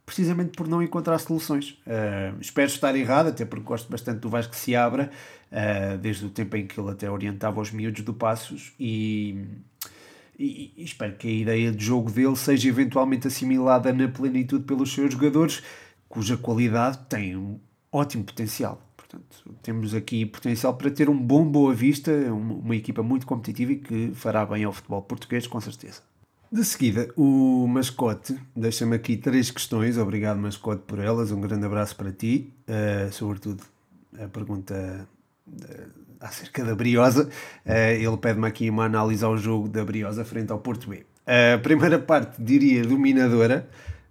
precisamente 0.06 0.52
por 0.52 0.70
não 0.70 0.82
encontrar 0.82 1.18
soluções. 1.18 1.72
Uh, 1.86 2.40
espero 2.40 2.68
estar 2.68 2.96
errado, 2.96 3.28
até 3.28 3.44
porque 3.44 3.66
gosto 3.66 3.92
bastante 3.92 4.20
do 4.20 4.30
Vasco 4.30 4.54
que 4.54 4.60
se 4.60 4.76
abra, 4.76 5.10
desde 6.02 6.26
o 6.26 6.30
tempo 6.30 6.56
em 6.56 6.66
que 6.66 6.80
ele 6.80 6.92
até 6.92 7.10
orientava 7.10 7.60
os 7.60 7.72
miúdos 7.72 8.04
do 8.04 8.14
Passos, 8.14 8.74
e, 8.80 9.46
e, 10.38 10.74
e, 10.78 10.84
espero 10.84 11.16
que 11.16 11.28
a 11.28 11.32
ideia 11.32 11.72
de 11.72 11.84
jogo 11.84 12.12
dele 12.12 12.36
seja 12.36 12.70
eventualmente 12.70 13.28
assimilada 13.28 13.92
na 13.92 14.08
plenitude 14.08 14.64
pelos 14.66 14.94
seus 14.94 15.14
jogadores, 15.14 15.64
cuja 16.08 16.38
qualidade 16.38 17.00
tem 17.10 17.36
um 17.36 17.60
ótimo 17.92 18.24
potencial. 18.24 18.82
Portanto, 18.96 19.56
temos 19.64 19.94
aqui 19.94 20.26
potencial 20.26 20.76
para 20.76 20.92
ter 20.92 21.10
um 21.10 21.18
bom 21.18 21.46
Boa 21.46 21.74
Vista, 21.74 22.12
uma, 22.12 22.56
uma 22.56 22.76
equipa 22.76 23.02
muito 23.02 23.26
competitiva 23.26 23.72
e 23.72 23.76
que 23.78 24.12
fará 24.14 24.46
bem 24.46 24.64
ao 24.64 24.74
futebol 24.74 25.02
português, 25.02 25.48
com 25.48 25.60
certeza. 25.60 26.02
De 26.52 26.64
seguida, 26.64 27.10
o 27.18 27.68
mascote 27.68 28.38
deixa-me 28.56 28.96
aqui 28.96 29.18
três 29.18 29.52
questões. 29.52 29.98
Obrigado, 29.98 30.38
mascote, 30.38 30.84
por 30.86 31.00
elas. 31.00 31.32
Um 31.32 31.42
grande 31.42 31.66
abraço 31.66 31.96
para 31.96 32.12
ti. 32.12 32.54
Uh, 32.68 33.12
sobretudo, 33.12 33.64
a 34.18 34.28
pergunta 34.28 35.08
acerca 36.20 36.64
da 36.64 36.76
Briosa. 36.76 37.30
Uh, 37.66 37.72
ele 37.72 38.18
pede-me 38.18 38.48
aqui 38.48 38.70
uma 38.70 38.86
análise 38.86 39.24
ao 39.24 39.38
jogo 39.38 39.68
da 39.68 39.84
Briosa 39.84 40.24
frente 40.26 40.52
ao 40.52 40.60
Porto 40.60 40.90
B. 40.90 41.06
A 41.26 41.58
primeira 41.58 42.00
parte, 42.00 42.42
diria, 42.42 42.84
dominadora. 42.84 43.68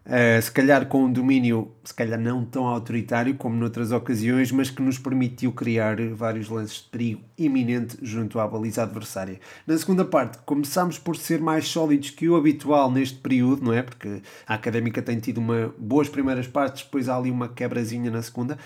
Uh, 0.07 0.41
se 0.41 0.53
calhar 0.53 0.87
com 0.87 1.05
um 1.05 1.13
domínio, 1.13 1.73
se 1.83 1.93
calhar 1.93 2.21
não 2.21 2.45
tão 2.45 2.65
autoritário 2.65 3.35
como 3.35 3.57
noutras 3.57 3.91
ocasiões, 3.91 4.53
mas 4.53 4.71
que 4.71 4.81
nos 4.81 4.99
permitiu 4.99 5.51
criar 5.51 5.97
vários 6.13 6.49
lances 6.49 6.77
de 6.77 6.91
perigo 6.91 7.23
iminente 7.37 7.99
junto 8.03 8.39
à 8.39 8.47
baliza 8.47 8.85
adversária. 8.85 9.41
Na 9.67 9.77
segunda 9.77 10.05
parte, 10.05 10.39
começámos 10.47 10.97
por 10.97 11.17
ser 11.17 11.41
mais 11.41 11.67
sólidos 11.67 12.11
que 12.11 12.29
o 12.29 12.37
habitual 12.37 12.89
neste 12.89 13.19
período, 13.19 13.65
não 13.65 13.73
é? 13.73 13.83
Porque 13.83 14.23
a 14.47 14.55
Académica 14.55 15.03
tem 15.03 15.19
tido 15.19 15.39
uma, 15.39 15.75
boas 15.77 16.09
primeiras 16.09 16.47
partes, 16.47 16.85
depois 16.85 17.09
há 17.09 17.17
ali 17.17 17.33
uma 17.33 17.49
quebrazinha 17.49 18.09
na 18.09 18.23
segunda. 18.23 18.57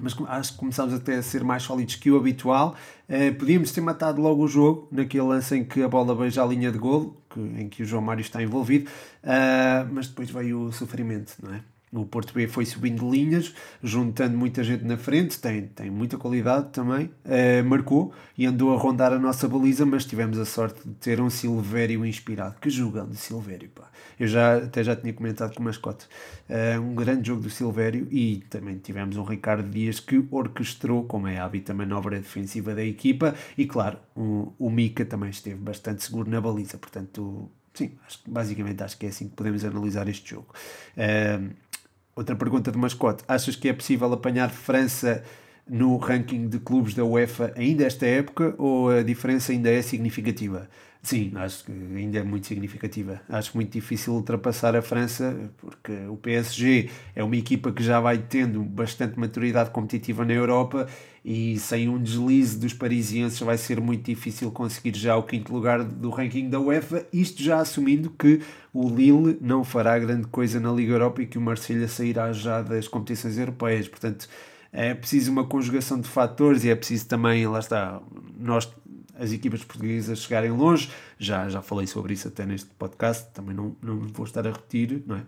Mas 0.00 0.16
acho 0.28 0.52
que 0.52 0.58
começámos 0.58 0.94
até 0.94 1.16
a 1.16 1.22
ser 1.22 1.44
mais 1.44 1.62
sólidos 1.62 1.96
que 1.96 2.10
o 2.10 2.16
habitual. 2.16 2.74
Uh, 3.08 3.34
podíamos 3.34 3.72
ter 3.72 3.80
matado 3.80 4.20
logo 4.20 4.42
o 4.42 4.48
jogo, 4.48 4.88
naquele 4.90 5.24
lance 5.24 5.56
em 5.56 5.64
que 5.64 5.82
a 5.82 5.88
bola 5.88 6.14
beija 6.14 6.42
a 6.42 6.46
linha 6.46 6.70
de 6.70 6.78
golo, 6.78 7.16
que, 7.30 7.40
em 7.40 7.68
que 7.68 7.82
o 7.82 7.86
João 7.86 8.02
Mário 8.02 8.20
está 8.20 8.42
envolvido, 8.42 8.90
uh, 9.24 9.88
mas 9.92 10.08
depois 10.08 10.30
veio 10.30 10.60
o 10.62 10.72
sofrimento, 10.72 11.34
não 11.42 11.54
é? 11.54 11.62
O 11.92 12.04
Porto 12.04 12.34
B 12.34 12.46
foi 12.46 12.66
subindo 12.66 13.10
linhas, 13.10 13.54
juntando 13.82 14.36
muita 14.36 14.62
gente 14.62 14.84
na 14.84 14.96
frente, 14.96 15.38
tem, 15.38 15.62
tem 15.62 15.90
muita 15.90 16.18
qualidade 16.18 16.68
também, 16.70 17.06
uh, 17.24 17.64
marcou 17.64 18.12
e 18.36 18.44
andou 18.46 18.74
a 18.74 18.78
rondar 18.78 19.12
a 19.12 19.18
nossa 19.18 19.48
baliza, 19.48 19.86
mas 19.86 20.04
tivemos 20.04 20.38
a 20.38 20.44
sorte 20.44 20.86
de 20.86 20.94
ter 20.94 21.20
um 21.20 21.30
Silvério 21.30 22.04
inspirado. 22.04 22.56
Que 22.60 22.68
jogão 22.68 23.08
de 23.08 23.16
Silvério, 23.16 23.70
pá. 23.70 23.90
Eu 24.20 24.26
já, 24.26 24.56
até 24.56 24.82
já 24.84 24.94
tinha 24.94 25.12
comentado 25.12 25.54
com 25.54 25.60
o 25.60 25.64
mascote. 25.64 26.06
Uh, 26.48 26.80
um 26.80 26.94
grande 26.94 27.28
jogo 27.28 27.42
do 27.42 27.50
Silvério 27.50 28.06
e 28.10 28.44
também 28.50 28.76
tivemos 28.78 29.16
um 29.16 29.22
Ricardo 29.22 29.68
Dias 29.68 30.00
que 30.00 30.22
orquestrou, 30.30 31.04
como 31.04 31.26
é 31.26 31.38
hábito, 31.38 31.72
a 31.72 31.74
manobra 31.74 32.18
defensiva 32.18 32.74
da 32.74 32.84
equipa 32.84 33.34
e, 33.56 33.66
claro, 33.66 33.98
o, 34.14 34.52
o 34.58 34.70
Mika 34.70 35.04
também 35.04 35.30
esteve 35.30 35.56
bastante 35.56 36.04
seguro 36.04 36.28
na 36.28 36.40
baliza, 36.40 36.76
portanto... 36.76 37.50
Sim, 37.74 37.92
acho, 38.04 38.18
basicamente 38.26 38.82
acho 38.82 38.98
que 38.98 39.06
é 39.06 39.08
assim 39.08 39.28
que 39.28 39.36
podemos 39.36 39.64
analisar 39.64 40.08
este 40.08 40.30
jogo. 40.30 40.48
Uh, 40.96 41.54
Outra 42.18 42.34
pergunta 42.34 42.72
de 42.72 42.76
mascote. 42.76 43.22
Achas 43.28 43.54
que 43.54 43.68
é 43.68 43.72
possível 43.72 44.12
apanhar 44.12 44.50
França 44.50 45.22
no 45.70 45.96
ranking 45.98 46.48
de 46.48 46.58
clubes 46.58 46.92
da 46.92 47.04
UEFA 47.04 47.52
ainda 47.54 47.84
esta 47.84 48.06
época 48.06 48.56
ou 48.58 48.90
a 48.90 49.04
diferença 49.04 49.52
ainda 49.52 49.70
é 49.70 49.80
significativa? 49.80 50.68
Sim, 51.00 51.32
acho 51.36 51.64
que 51.64 51.72
ainda 51.72 52.18
é 52.18 52.22
muito 52.22 52.46
significativa. 52.46 53.20
Acho 53.28 53.56
muito 53.56 53.70
difícil 53.72 54.14
ultrapassar 54.14 54.74
a 54.76 54.82
França, 54.82 55.50
porque 55.56 55.92
o 56.08 56.16
PSG 56.16 56.90
é 57.14 57.22
uma 57.22 57.36
equipa 57.36 57.72
que 57.72 57.82
já 57.82 58.00
vai 58.00 58.18
tendo 58.18 58.62
bastante 58.62 59.18
maturidade 59.18 59.70
competitiva 59.70 60.24
na 60.24 60.32
Europa 60.34 60.88
e 61.24 61.58
sem 61.58 61.88
um 61.88 62.02
deslize 62.02 62.58
dos 62.58 62.74
parisienses 62.74 63.38
vai 63.40 63.56
ser 63.56 63.80
muito 63.80 64.04
difícil 64.04 64.50
conseguir 64.50 64.96
já 64.96 65.16
o 65.16 65.22
quinto 65.22 65.52
lugar 65.52 65.84
do 65.84 66.10
ranking 66.10 66.50
da 66.50 66.58
UEFA. 66.58 67.06
Isto 67.12 67.42
já 67.42 67.60
assumindo 67.60 68.10
que 68.10 68.42
o 68.72 68.88
Lille 68.88 69.38
não 69.40 69.62
fará 69.64 69.98
grande 69.98 70.26
coisa 70.26 70.58
na 70.58 70.72
Liga 70.72 70.92
Europa 70.92 71.22
e 71.22 71.26
que 71.26 71.38
o 71.38 71.40
Marselha 71.40 71.86
sairá 71.88 72.32
já 72.32 72.60
das 72.60 72.88
competições 72.88 73.38
europeias. 73.38 73.86
Portanto, 73.88 74.28
é 74.72 74.94
preciso 74.94 75.30
uma 75.32 75.44
conjugação 75.44 76.00
de 76.00 76.08
fatores 76.08 76.64
e 76.64 76.70
é 76.70 76.74
preciso 76.74 77.06
também, 77.08 77.46
lá 77.46 77.58
está, 77.58 78.00
nós, 78.38 78.70
as 79.18 79.32
equipas 79.32 79.64
portuguesas 79.64 80.20
chegarem 80.20 80.50
longe. 80.50 80.90
Já, 81.18 81.48
já 81.48 81.60
falei 81.60 81.86
sobre 81.86 82.14
isso 82.14 82.28
até 82.28 82.46
neste 82.46 82.70
podcast, 82.78 83.28
também 83.34 83.54
não, 83.54 83.76
não 83.82 84.06
vou 84.08 84.24
estar 84.24 84.46
a 84.46 84.50
repetir, 84.50 85.02
não 85.06 85.16
é? 85.16 85.22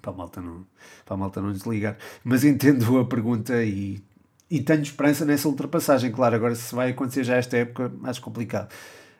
Para 0.00 0.12
a 0.12 0.16
malta 0.16 0.40
não, 0.40 0.66
para 1.04 1.14
a 1.14 1.16
malta 1.16 1.40
não 1.40 1.52
desligar. 1.52 1.96
Mas 2.24 2.44
entendo 2.44 2.98
a 2.98 3.04
pergunta 3.04 3.62
e, 3.62 4.02
e 4.50 4.60
tenho 4.60 4.82
esperança 4.82 5.24
nessa 5.24 5.48
ultrapassagem. 5.48 6.10
Claro, 6.10 6.34
agora 6.34 6.54
se 6.54 6.74
vai 6.74 6.90
acontecer 6.90 7.24
já 7.24 7.36
esta 7.36 7.56
época, 7.56 7.92
mais 8.00 8.18
complicado. 8.18 8.72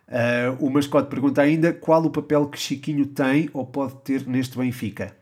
Uh, 0.06 0.64
o 0.64 0.70
mascote 0.70 1.08
pergunta 1.08 1.40
ainda 1.40 1.72
qual 1.72 2.04
o 2.04 2.10
papel 2.10 2.46
que 2.48 2.58
Chiquinho 2.58 3.06
tem 3.06 3.48
ou 3.54 3.66
pode 3.66 3.94
ter 4.02 4.26
neste 4.26 4.58
Benfica. 4.58 5.16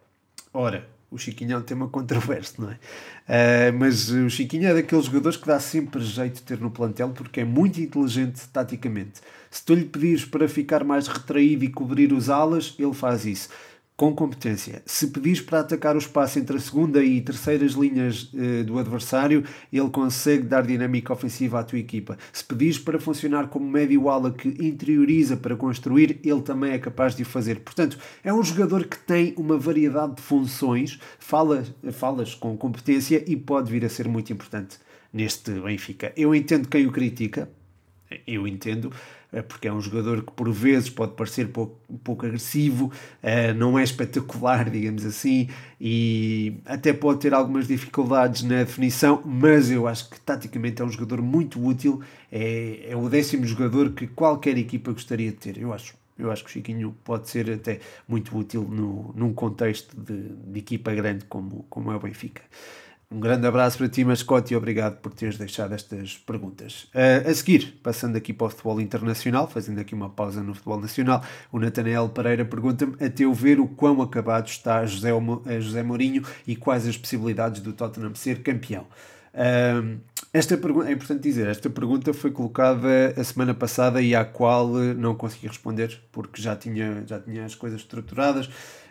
Ora, 0.53 0.89
o 1.13 1.19
Chiquinho 1.19 1.53
é 1.53 1.59
um 1.59 1.63
tema 1.63 1.87
controverso, 1.89 2.63
não 2.63 2.71
é? 2.71 2.75
Uh, 2.75 3.79
mas 3.79 4.11
o 4.11 4.31
Chiquinho 4.31 4.67
é 4.67 4.75
daqueles 4.75 5.05
jogadores 5.05 5.37
que 5.37 5.47
dá 5.47 5.61
sempre 5.61 6.03
jeito 6.03 6.37
de 6.37 6.43
ter 6.43 6.59
no 6.59 6.71
plantel 6.71 7.11
porque 7.11 7.41
é 7.41 7.45
muito 7.45 7.81
inteligente 7.81 8.41
taticamente. 8.53 9.21
Se 9.51 9.65
tu 9.65 9.75
lhe 9.75 9.85
pedires 9.85 10.25
para 10.25 10.49
ficar 10.49 10.83
mais 10.83 11.07
retraído 11.07 11.65
e 11.65 11.69
cobrir 11.69 12.13
os 12.13 12.31
alas, 12.31 12.75
ele 12.79 12.95
faz 12.95 13.27
isso 13.27 13.49
com 14.03 14.13
competência. 14.13 14.83
Se 14.85 15.07
pedires 15.07 15.41
para 15.41 15.61
atacar 15.61 15.95
o 15.95 15.99
espaço 16.01 16.37
entre 16.37 16.57
a 16.57 16.61
segunda 16.61 17.05
e 17.05 17.21
terceiras 17.21 17.75
linhas 17.75 18.29
eh, 18.35 18.65
do 18.65 18.77
adversário, 18.77 19.45
ele 19.73 19.91
consegue 19.91 20.43
dar 20.43 20.67
dinâmica 20.67 21.13
ofensiva 21.13 21.61
à 21.61 21.63
tua 21.63 21.79
equipa. 21.79 22.19
Se 22.33 22.43
pedires 22.43 22.81
para 22.81 22.99
funcionar 22.99 23.47
como 23.47 23.65
médio 23.65 24.09
ala 24.09 24.33
que 24.33 24.49
interioriza 24.59 25.37
para 25.37 25.55
construir, 25.55 26.19
ele 26.25 26.43
também 26.43 26.73
é 26.73 26.81
capaz 26.81 27.15
de 27.15 27.23
o 27.23 27.25
fazer. 27.25 27.61
Portanto, 27.61 27.97
é 28.25 28.35
um 28.35 28.43
jogador 28.43 28.87
que 28.87 28.99
tem 28.99 29.35
uma 29.37 29.57
variedade 29.57 30.17
de 30.17 30.23
funções, 30.23 30.99
fala, 31.21 31.65
falas 31.93 32.35
com 32.35 32.57
competência 32.57 33.23
e 33.25 33.37
pode 33.37 33.71
vir 33.71 33.85
a 33.85 33.89
ser 33.89 34.09
muito 34.09 34.33
importante 34.33 34.79
neste 35.13 35.53
Benfica. 35.53 36.13
Eu 36.17 36.35
entendo 36.35 36.67
quem 36.67 36.89
o 36.89 36.91
critica, 36.91 37.49
eu 38.27 38.49
entendo, 38.49 38.93
porque 39.41 39.67
é 39.67 39.73
um 39.73 39.81
jogador 39.81 40.23
que 40.23 40.33
por 40.33 40.51
vezes 40.53 40.91
pode 40.91 41.15
parecer 41.15 41.49
pouco, 41.49 41.81
pouco 42.05 42.27
agressivo, 42.27 42.93
eh, 43.23 43.55
não 43.55 43.79
é 43.79 43.83
espetacular, 43.83 44.69
digamos 44.71 45.07
assim, 45.07 45.49
e 45.81 46.59
até 46.67 46.93
pode 46.93 47.21
ter 47.21 47.33
algumas 47.33 47.67
dificuldades 47.67 48.43
na 48.43 48.59
definição, 48.59 49.23
mas 49.25 49.71
eu 49.71 49.89
acho 49.89 50.11
que 50.11 50.21
taticamente 50.21 50.83
é 50.83 50.85
um 50.85 50.91
jogador 50.91 51.23
muito 51.23 51.65
útil, 51.65 52.03
é, 52.31 52.89
é 52.91 52.97
o 52.97 53.09
décimo 53.09 53.47
jogador 53.47 53.93
que 53.93 54.07
qualquer 54.07 54.59
equipa 54.59 54.93
gostaria 54.93 55.31
de 55.31 55.39
ter, 55.39 55.59
eu 55.59 55.73
acho. 55.73 55.95
Eu 56.19 56.31
acho 56.31 56.45
que 56.45 56.51
o 56.51 56.53
Chiquinho 56.53 56.95
pode 57.03 57.29
ser 57.29 57.51
até 57.51 57.81
muito 58.07 58.37
útil 58.37 58.63
no, 58.63 59.13
num 59.17 59.33
contexto 59.33 59.97
de, 59.99 60.29
de 60.29 60.59
equipa 60.59 60.95
grande 60.95 61.25
como, 61.25 61.65
como 61.71 61.91
é 61.91 61.97
o 61.97 61.99
Benfica. 61.99 62.43
Um 63.13 63.21
grande 63.21 63.47
abraço 63.47 63.77
para 63.77 63.91
ti, 63.91 64.03
mascote, 64.07 64.55
e 64.55 64.57
obrigado 64.57 64.97
por 64.97 65.13
teres 65.13 65.37
deixado 65.37 65.75
estas 65.75 66.17
perguntas. 66.17 66.85
Uh, 66.95 67.29
a 67.29 67.35
seguir, 67.35 67.79
passando 67.83 68.17
aqui 68.17 68.33
para 68.33 68.47
o 68.47 68.51
futebol 68.51 68.81
internacional, 68.81 69.47
fazendo 69.47 69.79
aqui 69.79 69.95
uma 69.95 70.09
pausa 70.09 70.43
no 70.43 70.55
futebol 70.55 70.81
nacional, 70.81 71.23
o 71.53 71.59
Natanael 71.59 72.09
Pereira 72.09 72.43
pergunta-me, 72.43 72.95
a 73.05 73.11
teu 73.11 73.35
ver, 73.35 73.61
o 73.61 73.69
quão 73.69 74.01
acabado 74.01 74.47
está 74.47 74.87
José, 74.87 75.11
José 75.61 75.83
Mourinho 75.83 76.23
e 76.47 76.57
quais 76.57 76.89
as 76.89 76.97
possibilidades 76.97 77.61
do 77.61 77.75
Tottenham 77.75 78.15
ser 78.15 78.43
campeão. 78.43 78.87
Uh, 79.35 80.01
esta 80.33 80.57
pergunta, 80.57 80.89
é 80.89 80.93
importante 80.93 81.21
dizer, 81.21 81.49
esta 81.49 81.69
pergunta 81.69 82.15
foi 82.15 82.31
colocada 82.31 83.13
a 83.15 83.25
semana 83.25 83.53
passada 83.53 84.01
e 84.01 84.15
à 84.15 84.25
qual 84.25 84.69
não 84.69 85.15
consegui 85.15 85.49
responder 85.49 86.01
porque 86.11 86.41
já 86.41 86.57
tinha, 86.57 87.05
já 87.07 87.21
tinha 87.21 87.45
as 87.45 87.55
coisas 87.55 87.81
estruturadas. 87.81 88.47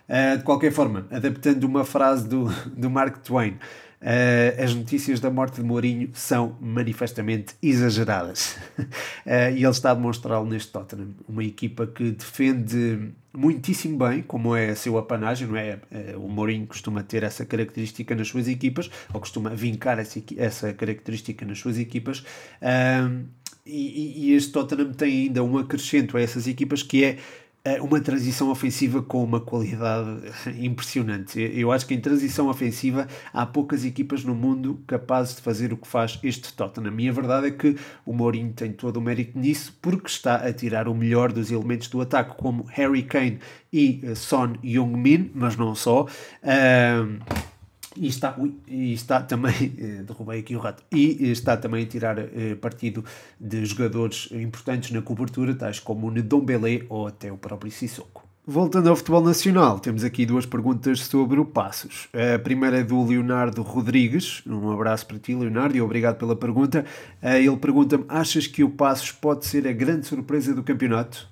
Uh, 0.08 0.38
de 0.38 0.44
qualquer 0.44 0.72
forma, 0.72 1.08
adaptando 1.10 1.64
uma 1.64 1.86
frase 1.86 2.28
do, 2.28 2.46
do 2.76 2.90
Mark 2.90 3.20
Twain, 3.24 3.58
Uh, 4.02 4.64
as 4.64 4.74
notícias 4.74 5.20
da 5.20 5.30
morte 5.30 5.58
de 5.58 5.64
Mourinho 5.64 6.10
são 6.14 6.58
manifestamente 6.60 7.54
exageradas. 7.62 8.58
uh, 8.80 8.84
e 9.56 9.64
ele 9.64 9.68
está 9.68 9.92
a 9.92 9.94
demonstrá-lo 9.94 10.48
neste 10.48 10.72
Tottenham. 10.72 11.10
Uma 11.30 11.44
equipa 11.44 11.86
que 11.86 12.10
defende 12.10 13.12
muitíssimo 13.32 14.00
bem, 14.00 14.24
como 14.24 14.56
é 14.56 14.74
seu 14.74 14.98
apanagem, 14.98 15.48
não 15.48 15.56
é? 15.56 15.80
Uh, 15.92 16.26
o 16.26 16.28
Mourinho 16.28 16.66
costuma 16.66 17.04
ter 17.04 17.22
essa 17.22 17.46
característica 17.46 18.16
nas 18.16 18.28
suas 18.28 18.48
equipas, 18.48 18.90
ou 19.14 19.20
costuma 19.20 19.52
vincar 19.52 20.00
essa, 20.00 20.20
essa 20.36 20.74
característica 20.74 21.46
nas 21.46 21.60
suas 21.60 21.78
equipas. 21.78 22.24
E, 23.64 24.30
e, 24.30 24.34
este 24.34 24.52
Tottenham 24.52 24.92
tem 24.92 25.26
ainda 25.26 25.44
um 25.44 25.56
acrescento 25.60 26.18
a 26.18 26.22
essas 26.22 26.48
equipas 26.48 26.82
que 26.82 27.04
é 27.04 27.18
uma 27.82 28.00
transição 28.00 28.50
ofensiva 28.50 29.02
com 29.02 29.24
uma 29.24 29.40
qualidade 29.40 30.10
impressionante. 30.60 31.40
Eu 31.40 31.72
acho 31.72 31.86
que 31.86 31.94
em 31.94 32.02
transição 32.02 32.48
ofensiva 32.48 33.08
há 33.32 33.46
poucas 33.46 33.86
equipas 33.86 34.24
no 34.24 34.34
mundo 34.34 34.82
capazes 34.88 35.36
de 35.36 35.42
fazer 35.42 35.72
o 35.72 35.78
que 35.78 35.88
faz 35.88 36.20
este 36.24 36.54
Tottenham. 36.54 37.00
E 37.00 37.10
a 37.10 37.12
verdade 37.12 37.48
é 37.48 37.52
que 37.52 37.76
o 38.06 38.14
Mourinho 38.14 38.54
tem 38.54 38.72
todo 38.72 38.98
o 38.98 39.02
mérito 39.02 39.38
nisso 39.38 39.78
porque 39.82 40.08
está 40.08 40.36
a 40.36 40.52
tirar 40.52 40.88
o 40.88 40.96
melhor 40.96 41.32
dos 41.32 41.52
elementos 41.52 41.88
do 41.88 42.02
ataque, 42.02 42.36
como 42.36 42.64
Harry 42.70 43.04
Kane 43.04 43.40
e 43.72 44.02
Son 44.16 44.54
Heung-min, 44.64 45.32
mas 45.36 45.56
não 45.56 45.76
só. 45.76 46.08
E 47.96 48.08
está, 48.08 48.36
e 48.68 48.94
está 48.94 49.22
também, 49.22 49.74
eh, 49.78 50.04
derrubei 50.04 50.40
aqui 50.40 50.56
o 50.56 50.60
rato, 50.60 50.84
e 50.92 51.32
está 51.32 51.58
também 51.58 51.84
a 51.84 51.88
tirar 51.88 52.18
eh, 52.20 52.56
partido 52.56 53.04
de 53.40 53.66
jogadores 53.66 54.30
importantes 54.32 54.92
na 54.92 55.02
cobertura, 55.02 55.54
tais 55.56 55.80
como 55.80 56.08
o 56.08 56.12
Ndombele 56.12 56.86
ou 56.90 57.08
até 57.08 57.32
o 57.32 57.38
próprio 57.38 57.72
Sissoko. 57.72 58.32
Voltando 58.46 58.90
ao 58.90 58.96
futebol 58.96 59.24
nacional, 59.24 59.80
temos 59.80 60.04
aqui 60.04 60.26
duas 60.26 60.48
perguntas 60.48 61.02
sobre 61.02 61.40
o 61.40 61.46
Passos. 61.46 62.10
A 62.12 62.40
primeira 62.40 62.80
é 62.80 62.84
do 62.84 63.06
Leonardo 63.06 63.62
Rodrigues. 63.62 64.42
Um 64.48 64.72
abraço 64.72 65.06
para 65.06 65.20
ti, 65.20 65.36
Leonardo, 65.36 65.78
e 65.78 65.82
obrigado 65.82 66.18
pela 66.18 66.36
pergunta. 66.36 66.84
Eh, 67.22 67.44
ele 67.44 67.58
pergunta-me: 67.58 68.04
achas 68.10 68.48
que 68.48 68.64
o 68.64 68.70
Passos 68.72 69.12
pode 69.12 69.46
ser 69.46 69.68
a 69.68 69.72
grande 69.72 70.08
surpresa 70.08 70.56
do 70.56 70.64
campeonato? 70.64 71.30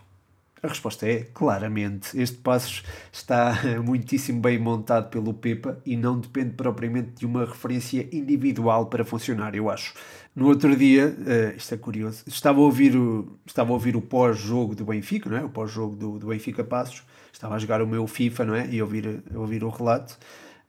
A 0.61 0.67
resposta 0.67 1.07
é 1.07 1.23
claramente. 1.33 2.19
Este 2.19 2.37
Passos 2.37 2.83
está 3.11 3.57
muitíssimo 3.83 4.41
bem 4.41 4.59
montado 4.59 5.09
pelo 5.09 5.33
Pepa 5.33 5.79
e 5.85 5.95
não 5.95 6.19
depende 6.19 6.51
propriamente 6.51 7.11
de 7.19 7.25
uma 7.25 7.45
referência 7.45 8.07
individual 8.11 8.87
para 8.87 9.05
funcionar, 9.05 9.55
eu 9.55 9.69
acho. 9.69 9.93
No 10.35 10.47
outro 10.47 10.75
dia, 10.75 11.07
uh, 11.17 11.57
isto 11.57 11.73
é 11.73 11.77
curioso, 11.77 12.23
estava 12.27 12.59
a 12.59 12.61
ouvir 12.61 12.95
o, 12.95 13.37
estava 13.45 13.71
a 13.71 13.73
ouvir 13.73 13.95
o 13.95 14.01
pós-jogo 14.01 14.75
do 14.75 14.85
Benfica, 14.85 15.29
não 15.29 15.37
é? 15.37 15.43
O 15.43 15.49
pós-jogo 15.49 15.95
do, 15.95 16.19
do 16.19 16.27
Benfica 16.27 16.63
Passos. 16.63 17.03
Estava 17.31 17.55
a 17.55 17.59
jogar 17.59 17.81
o 17.81 17.87
meu 17.87 18.05
FIFA, 18.05 18.45
não 18.45 18.55
é? 18.55 18.67
E 18.69 18.81
ouvir, 18.81 19.23
ouvir 19.33 19.63
o 19.63 19.69
relato. 19.69 20.17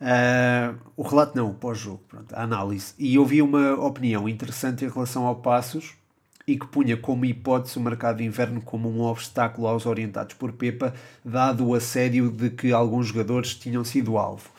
Uh, 0.00 0.78
o 0.96 1.02
relato 1.02 1.36
não, 1.36 1.50
o 1.50 1.54
pós-jogo, 1.54 2.02
a 2.32 2.42
análise. 2.42 2.94
E 2.98 3.18
ouvi 3.18 3.42
uma 3.42 3.74
opinião 3.74 4.28
interessante 4.28 4.84
em 4.84 4.88
relação 4.88 5.26
ao 5.26 5.36
Passos 5.36 5.99
e 6.50 6.58
que 6.58 6.66
punha 6.66 6.96
como 6.96 7.24
hipótese 7.24 7.78
o 7.78 7.80
mercado 7.80 8.18
de 8.18 8.24
inverno 8.24 8.60
como 8.60 8.90
um 8.90 9.02
obstáculo 9.02 9.68
aos 9.68 9.86
orientados 9.86 10.34
por 10.34 10.52
Pepa, 10.52 10.92
dado 11.24 11.68
o 11.68 11.74
assédio 11.74 12.28
de 12.28 12.50
que 12.50 12.72
alguns 12.72 13.06
jogadores 13.06 13.54
tinham 13.54 13.84
sido 13.84 14.18
alvo. 14.18 14.50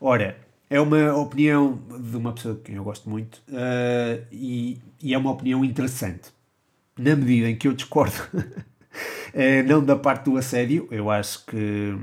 Ora, 0.00 0.38
é 0.68 0.80
uma 0.80 1.12
opinião 1.16 1.82
de 1.98 2.16
uma 2.16 2.32
pessoa 2.32 2.54
de 2.54 2.60
quem 2.60 2.76
eu 2.76 2.84
gosto 2.84 3.10
muito 3.10 3.42
uh, 3.48 4.24
e, 4.30 4.78
e, 5.02 5.12
é 5.12 5.18
uma 5.18 5.32
opinião 5.32 5.64
interessante. 5.64 6.30
Na 6.96 7.16
medida 7.16 7.50
em 7.50 7.56
que 7.56 7.66
eu 7.66 7.72
discordo, 7.72 8.14
uh, 8.32 9.66
não 9.66 9.84
da 9.84 9.96
parte 9.96 10.26
do 10.26 10.36
assédio, 10.36 10.86
eu 10.92 11.10
acho 11.10 11.44
que, 11.46 11.96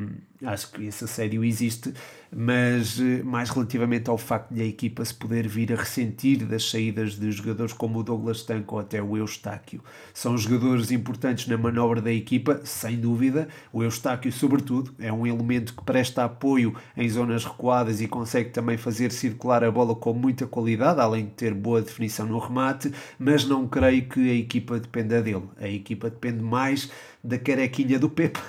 acho 0.44 0.72
que 0.72 0.84
esse 0.88 1.06
assédio 1.06 1.46
existe, 1.46 1.94
mas 2.32 3.00
eh, 3.00 3.24
mais 3.24 3.50
relativamente 3.50 4.10
ao 4.10 4.18
facto 4.18 4.54
de 4.54 4.62
a 4.62 4.66
equipa 4.66 5.04
se 5.04 5.14
poder 5.14 5.48
vir 5.48 5.72
a 5.74 5.76
ressentir 5.76 6.46
das 6.46 6.70
saídas 6.70 7.14
de 7.14 7.32
jogadores 7.32 7.74
como 7.74 8.00
o 8.00 8.04
Douglas 8.04 8.44
Tanco 8.44 8.76
ou 8.76 8.82
até 8.82 9.02
o 9.02 9.18
Eustáquio. 9.18 9.84
São 10.14 10.38
jogadores 10.38 10.92
importantes 10.92 11.48
na 11.48 11.58
manobra 11.58 12.02
da 12.02 12.12
equipa, 12.12 12.62
sem 12.64 12.98
dúvida. 12.98 13.48
O 13.72 13.84
Eustáquio, 13.84 14.32
sobretudo, 14.32 14.94
é 15.00 15.12
um 15.12 15.26
elemento 15.26 15.74
que 15.74 15.84
presta 15.84 16.24
apoio 16.24 16.76
em 16.96 17.08
zonas 17.10 17.46
recuadas 17.46 18.02
e 18.02 18.08
consegue 18.08 18.50
também 18.50 18.78
fazer 18.78 19.12
circular 19.12 19.64
a 19.64 19.72
bola 19.72 19.96
com 19.96 20.14
muita 20.14 20.46
qualidade, 20.46 21.00
além 21.00 21.26
de 21.26 21.32
ter 21.32 21.54
boa 21.54 21.82
definição 21.82 22.26
no 22.26 22.40
remate, 22.40 22.92
mas 23.18 23.46
não 23.46 23.68
creio 23.68 24.08
que 24.08 24.30
a 24.30 24.34
equipa 24.34 24.80
dependa 24.80 25.22
dele. 25.22 25.50
A 25.60 25.68
equipa 25.68 26.10
depende 26.10 26.42
mais 26.42 26.92
da 27.24 27.38
carequinha 27.38 28.00
do 28.00 28.10
Pepe. 28.10 28.40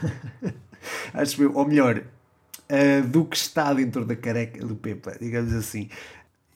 Acho 1.13 1.43
eu, 1.43 1.55
ou 1.55 1.67
melhor, 1.67 2.03
uh, 2.71 3.07
do 3.07 3.25
que 3.25 3.37
está 3.37 3.73
dentro 3.73 4.05
da 4.05 4.17
careca 4.17 4.65
do 4.65 4.77
Pepa, 4.77 5.17
digamos 5.21 5.53
assim. 5.53 5.89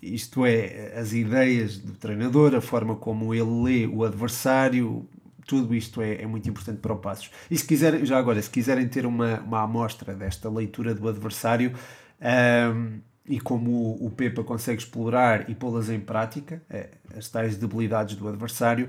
Isto 0.02 0.44
é, 0.44 0.98
as 0.98 1.12
ideias 1.12 1.78
do 1.78 1.92
treinador, 1.92 2.54
a 2.56 2.60
forma 2.60 2.96
como 2.96 3.32
ele 3.32 3.62
lê 3.62 3.86
o 3.86 4.02
adversário, 4.02 5.08
tudo 5.46 5.74
isto 5.74 6.00
é, 6.00 6.22
é, 6.22 6.26
muito 6.26 6.48
importante 6.48 6.78
para 6.78 6.92
o 6.92 6.96
Passos. 6.96 7.30
E 7.50 7.56
se 7.56 7.64
quiserem, 7.64 8.04
já 8.04 8.18
agora, 8.18 8.40
se 8.42 8.50
quiserem 8.50 8.88
ter 8.88 9.06
uma, 9.06 9.40
uma 9.40 9.62
amostra 9.62 10.14
desta 10.14 10.50
leitura 10.50 10.94
do 10.94 11.08
adversário 11.08 11.70
um, 11.70 12.26
ehm, 12.26 13.00
e 13.26 13.38
como 13.40 13.70
o, 13.70 14.06
o 14.06 14.10
Pepa 14.10 14.42
consegue 14.42 14.82
explorar 14.82 15.48
e 15.48 15.54
pô-las 15.54 15.88
em 15.88 16.00
prática, 16.00 16.60
é, 16.68 16.90
as 17.16 17.28
tais 17.28 17.56
debilidades 17.56 18.16
do 18.16 18.28
adversário, 18.28 18.88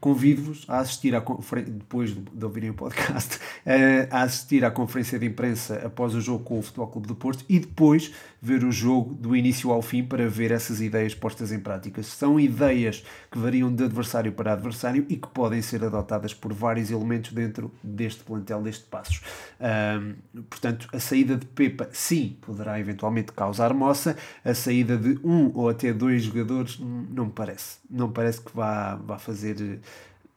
convido-vos 0.00 0.64
a 0.68 0.78
assistir 0.78 1.14
à 1.14 1.20
conferência, 1.20 1.72
depois 1.72 2.10
de 2.10 2.44
ouvirem 2.44 2.70
o 2.70 2.74
podcast, 2.74 3.38
a 4.10 4.22
assistir 4.22 4.64
à 4.64 4.70
conferência 4.70 5.18
de 5.18 5.26
imprensa 5.26 5.80
após 5.84 6.14
o 6.14 6.20
jogo 6.20 6.44
com 6.44 6.58
o 6.58 6.62
Futebol 6.62 6.88
Clube 6.88 7.08
do 7.08 7.14
Porto 7.14 7.44
e 7.48 7.58
depois 7.58 8.12
ver 8.46 8.62
o 8.62 8.70
jogo 8.70 9.12
do 9.12 9.34
início 9.34 9.72
ao 9.72 9.82
fim 9.82 10.04
para 10.04 10.28
ver 10.28 10.52
essas 10.52 10.80
ideias 10.80 11.14
postas 11.14 11.50
em 11.50 11.58
prática. 11.58 12.00
São 12.02 12.38
ideias 12.38 13.04
que 13.28 13.38
variam 13.38 13.74
de 13.74 13.82
adversário 13.82 14.30
para 14.30 14.52
adversário 14.52 15.04
e 15.08 15.16
que 15.16 15.26
podem 15.28 15.60
ser 15.60 15.82
adotadas 15.82 16.32
por 16.32 16.52
vários 16.52 16.90
elementos 16.92 17.32
dentro 17.32 17.72
deste 17.82 18.22
plantel, 18.22 18.62
deste 18.62 18.84
Passos. 18.84 19.20
Um, 19.60 20.42
portanto, 20.48 20.88
a 20.92 21.00
saída 21.00 21.36
de 21.36 21.44
Pepa, 21.44 21.88
sim, 21.92 22.36
poderá 22.40 22.78
eventualmente 22.78 23.32
causar 23.32 23.74
moça, 23.74 24.16
a 24.44 24.54
saída 24.54 24.96
de 24.96 25.18
um 25.24 25.50
ou 25.52 25.68
até 25.68 25.92
dois 25.92 26.22
jogadores 26.22 26.78
não 26.78 27.26
me 27.26 27.32
parece. 27.32 27.78
Não 27.90 28.12
parece 28.12 28.40
que 28.40 28.54
vá, 28.54 28.94
vá 28.94 29.18
fazer 29.18 29.80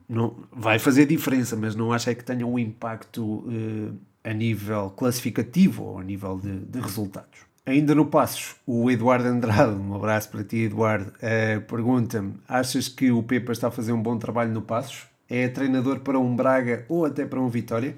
não, 0.09 0.35
vai 0.51 0.79
fazer 0.79 1.05
diferença, 1.05 1.55
mas 1.55 1.75
não 1.75 1.93
acho 1.93 2.09
é 2.09 2.15
que 2.15 2.23
tenha 2.23 2.45
um 2.45 2.57
impacto 2.57 3.23
uh, 3.23 3.95
a 4.23 4.33
nível 4.33 4.89
classificativo 4.89 5.83
ou 5.83 5.99
a 5.99 6.03
nível 6.03 6.39
de, 6.39 6.59
de, 6.61 6.79
resultados. 6.79 7.48
Ainda 7.69 7.93
no 7.93 8.07
Passos, 8.07 8.55
o 8.65 8.89
Eduardo 8.89 9.27
Andrade, 9.27 9.75
um 9.75 9.93
abraço 9.93 10.27
para 10.31 10.43
ti, 10.43 10.63
Eduardo, 10.63 11.13
uh, 11.17 11.61
pergunta-me: 11.67 12.33
achas 12.47 12.87
que 12.87 13.11
o 13.11 13.21
Pepa 13.21 13.51
está 13.51 13.67
a 13.67 13.71
fazer 13.71 13.91
um 13.91 14.01
bom 14.01 14.17
trabalho 14.17 14.51
no 14.51 14.63
Passos? 14.63 15.03
É 15.29 15.47
treinador 15.47 15.99
para 15.99 16.17
um 16.17 16.35
Braga 16.35 16.83
ou 16.89 17.05
até 17.05 17.27
para 17.27 17.39
um 17.39 17.47
Vitória? 17.47 17.95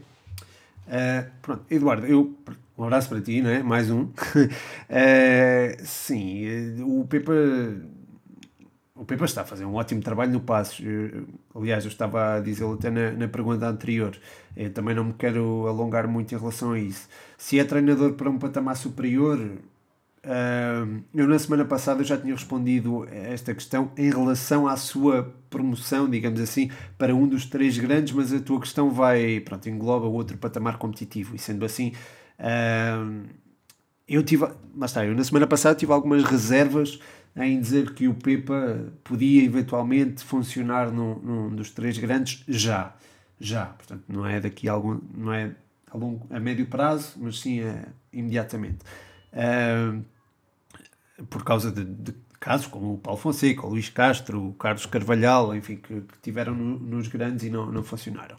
Uh, 0.88 1.32
pronto, 1.42 1.64
Eduardo, 1.72 2.06
eu 2.06 2.36
um 2.78 2.84
abraço 2.84 3.08
para 3.08 3.22
ti, 3.22 3.42
não 3.42 3.50
é? 3.50 3.64
Mais 3.64 3.90
um. 3.90 4.10
sim, 5.86 6.82
o 6.82 7.06
Pepa 7.06 7.32
o 9.02 9.06
Pepa 9.06 9.26
está 9.26 9.42
a 9.42 9.44
fazer 9.44 9.66
um 9.66 9.74
ótimo 9.74 10.00
trabalho 10.00 10.32
no 10.32 10.40
passo. 10.40 10.84
aliás, 11.56 11.84
eu 11.84 11.90
estava 11.90 12.36
a 12.36 12.40
dizê-lo 12.40 12.76
até 12.76 12.92
na, 12.92 13.12
na, 13.14 13.28
pergunta 13.28 13.68
anterior. 13.68 14.16
Eu 14.56 14.72
também 14.72 14.94
não 14.94 15.06
me 15.06 15.14
quero 15.14 15.66
alongar 15.68 16.08
muito 16.08 16.36
em 16.36 16.38
relação 16.38 16.74
a 16.74 16.80
isso. 16.80 17.10
Se 17.36 17.58
é 17.58 17.64
treinador 17.64 18.14
para 18.14 18.30
um 18.30 18.38
patamar 18.38 18.78
superior, 18.78 19.40
uh, 19.40 21.02
eu 21.16 21.28
na 21.28 21.40
semana 21.40 21.66
passada 21.66 22.04
já 22.04 22.16
tinha 22.16 22.36
respondido 22.36 23.02
a 23.12 23.16
esta 23.16 23.56
questão 23.56 23.92
em 23.98 24.12
relação 24.12 24.68
à 24.68 24.78
sua 24.78 25.34
promoção, 25.50 26.08
digamos 26.08 26.40
assim, 26.40 26.70
para 26.96 27.16
um 27.16 27.28
dos 27.28 27.48
três 27.48 27.80
grandes, 27.80 28.14
mas 28.14 28.32
a 28.32 28.40
tua 28.40 28.60
questão 28.60 28.92
vai, 28.92 29.40
pronto, 29.40 29.68
engloba 29.68 30.06
outro 30.06 30.38
patamar 30.38 30.78
competitivo. 30.78 31.36
E 31.36 31.40
sendo 31.40 31.66
assim, 31.66 31.94
uh, 32.40 33.26
eu 34.08 34.22
tive, 34.22 34.48
mas 34.76 34.92
está, 34.92 35.04
eu 35.04 35.16
na 35.16 35.24
semana 35.24 35.48
passada 35.48 35.74
tive 35.74 35.92
algumas 35.92 36.24
reservas 36.24 37.00
em 37.36 37.60
dizer 37.60 37.94
que 37.94 38.08
o 38.08 38.14
Pepa 38.14 38.92
podia 39.04 39.44
eventualmente 39.44 40.24
funcionar 40.24 40.92
num, 40.92 41.16
num, 41.16 41.56
dos 41.56 41.72
três 41.72 41.98
grandes 41.98 42.44
já. 42.48 42.94
Já. 43.40 43.66
Portanto, 43.68 44.04
não 44.08 44.26
é 44.26 44.40
daqui 44.40 44.68
a 44.68 44.74
algum. 44.74 45.00
não 45.16 45.34
é 45.34 45.52
a, 45.90 45.98
longo, 45.98 46.28
a 46.30 46.40
médio 46.40 46.66
prazo, 46.68 47.14
mas 47.18 47.40
sim 47.40 47.62
a, 47.62 47.88
imediatamente. 48.12 48.80
Uh, 49.34 50.04
por 51.30 51.44
causa 51.44 51.72
de, 51.72 51.86
de, 51.86 52.14
casos 52.40 52.68
como 52.68 52.96
o 52.96 52.98
Paulo 52.98 53.20
Fonseca, 53.20 53.66
o 53.66 53.70
Luís 53.70 53.90
Castro, 53.90 54.50
o 54.50 54.54
Carlos 54.54 54.86
Carvalhal, 54.86 55.56
enfim, 55.56 55.76
que, 55.76 56.02
que 56.02 56.18
tiveram 56.22 56.54
no, 56.56 56.80
nos 56.80 57.08
grandes 57.08 57.46
e 57.46 57.50
não, 57.50 57.72
não 57.72 57.84
funcionaram. 57.84 58.36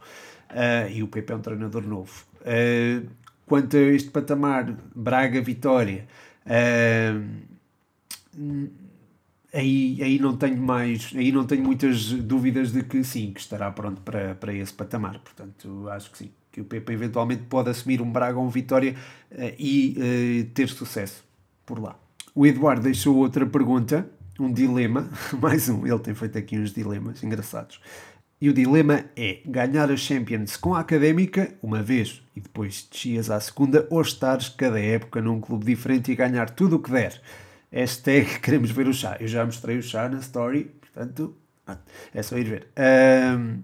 Uh, 0.51 0.91
e 0.91 1.03
o 1.03 1.09
Pepe 1.09 1.33
é 1.33 1.37
um 1.37 1.41
treinador 1.41 1.87
novo. 1.87 2.25
Uh, 2.41 3.09
quanto 3.47 3.77
a 3.77 3.81
este 3.81 4.11
patamar, 4.11 4.77
Braga-Vitória, 4.95 6.07
aí, 9.53 9.99
aí 10.03 10.19
não 10.19 10.37
tenho 10.37 10.57
mais, 10.57 11.13
aí 11.15 11.31
não 11.31 11.45
tenho 11.45 11.63
muitas 11.63 12.11
dúvidas 12.13 12.73
de 12.73 12.83
que 12.83 13.05
sim, 13.05 13.33
que 13.33 13.41
estará 13.41 13.71
pronto 13.71 14.01
para, 14.01 14.35
para 14.35 14.53
esse 14.55 14.73
patamar. 14.73 15.19
Portanto, 15.19 15.89
acho 15.91 16.11
que 16.11 16.19
sim, 16.19 16.31
que 16.51 16.61
o 16.61 16.65
Pepe 16.65 16.93
eventualmente 16.93 17.43
pode 17.45 17.71
assumir 17.71 18.01
um 18.01 18.11
Braga 18.11 18.39
ou 18.39 18.47
um 18.47 18.49
Vitória 18.49 18.95
uh, 19.31 19.55
e 19.59 19.97
uh, 19.99 20.51
ter 20.53 20.69
sucesso 20.69 21.25
por 21.67 21.79
lá. 21.79 21.99
O 22.35 22.47
Eduardo 22.47 22.83
deixou 22.83 23.17
outra 23.17 23.45
pergunta, 23.45 24.09
um 24.41 24.51
dilema, 24.51 25.11
mais 25.41 25.69
um, 25.69 25.87
ele 25.87 25.99
tem 25.99 26.15
feito 26.15 26.39
aqui 26.39 26.59
uns 26.59 26.73
dilemas 26.73 27.23
engraçados. 27.23 27.81
E 28.41 28.49
o 28.49 28.53
dilema 28.53 29.05
é 29.15 29.41
ganhar 29.47 29.89
a 29.89 29.97
Champions 29.97 30.57
com 30.57 30.75
a 30.75 30.81
Académica 30.81 31.55
uma 31.63 31.81
vez 31.81 32.21
e 32.35 32.41
depois 32.41 32.89
descias 32.91 33.31
à 33.31 33.39
segunda 33.39 33.87
ou 33.89 34.03
estares 34.03 34.49
cada 34.49 34.81
época 34.81 35.21
num 35.21 35.41
clube 35.41 35.65
diferente 35.65 36.11
e 36.11 36.17
ganhar 36.17 36.51
tudo 36.51 36.75
o 36.75 36.79
que 36.81 36.91
der. 36.91 37.21
Hashtag 37.73 38.39
queremos 38.41 38.71
ver 38.71 38.87
o 38.87 38.93
chá. 38.93 39.17
Eu 39.19 39.27
já 39.27 39.45
mostrei 39.45 39.79
o 39.79 39.83
chá 39.83 40.09
na 40.09 40.19
story, 40.19 40.71
portanto, 40.81 41.35
é 42.15 42.23
só 42.23 42.37
ir 42.37 42.45
ver. 42.45 42.69
Um, 42.77 43.63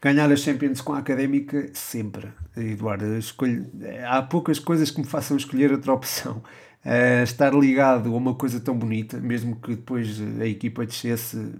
ganhar 0.00 0.30
a 0.32 0.36
Champions 0.36 0.80
com 0.80 0.94
a 0.94 0.98
Académica, 0.98 1.68
sempre. 1.74 2.28
Eduardo, 2.56 3.18
escolho, 3.18 3.66
há 4.08 4.22
poucas 4.22 4.58
coisas 4.58 4.90
que 4.90 5.00
me 5.00 5.06
façam 5.06 5.36
escolher 5.36 5.70
outra 5.70 5.92
opção. 5.92 6.42
Uh, 6.84 7.24
estar 7.24 7.52
ligado 7.52 8.14
a 8.14 8.16
uma 8.16 8.34
coisa 8.34 8.60
tão 8.60 8.76
bonita, 8.78 9.18
mesmo 9.18 9.56
que 9.56 9.74
depois 9.74 10.20
a 10.40 10.46
equipa 10.46 10.86
descesse, 10.86 11.52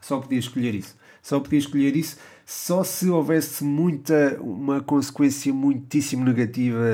só 0.00 0.18
podia 0.20 0.38
escolher 0.38 0.74
isso. 0.74 0.96
Só 1.22 1.38
podia 1.38 1.58
escolher 1.58 1.94
isso 1.96 2.16
só 2.50 2.82
se 2.82 3.08
houvesse 3.08 3.62
muita, 3.62 4.36
uma 4.40 4.80
consequência 4.80 5.54
muitíssimo 5.54 6.24
negativa 6.24 6.84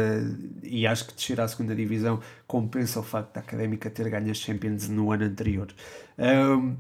e 0.62 0.87
acho 0.87 1.07
que 1.07 1.14
descer 1.14 1.40
à 1.40 1.49
segunda 1.49 1.75
divisão 1.75 2.21
compensa 2.47 3.01
o 3.01 3.03
facto 3.03 3.33
da 3.33 3.40
Académica 3.40 3.88
ter 3.88 4.11
ganho 4.11 4.31
as 4.31 4.37
Champions 4.37 4.87
no 4.90 5.11
ano 5.11 5.25
anterior. 5.25 5.69
Um, 6.19 6.77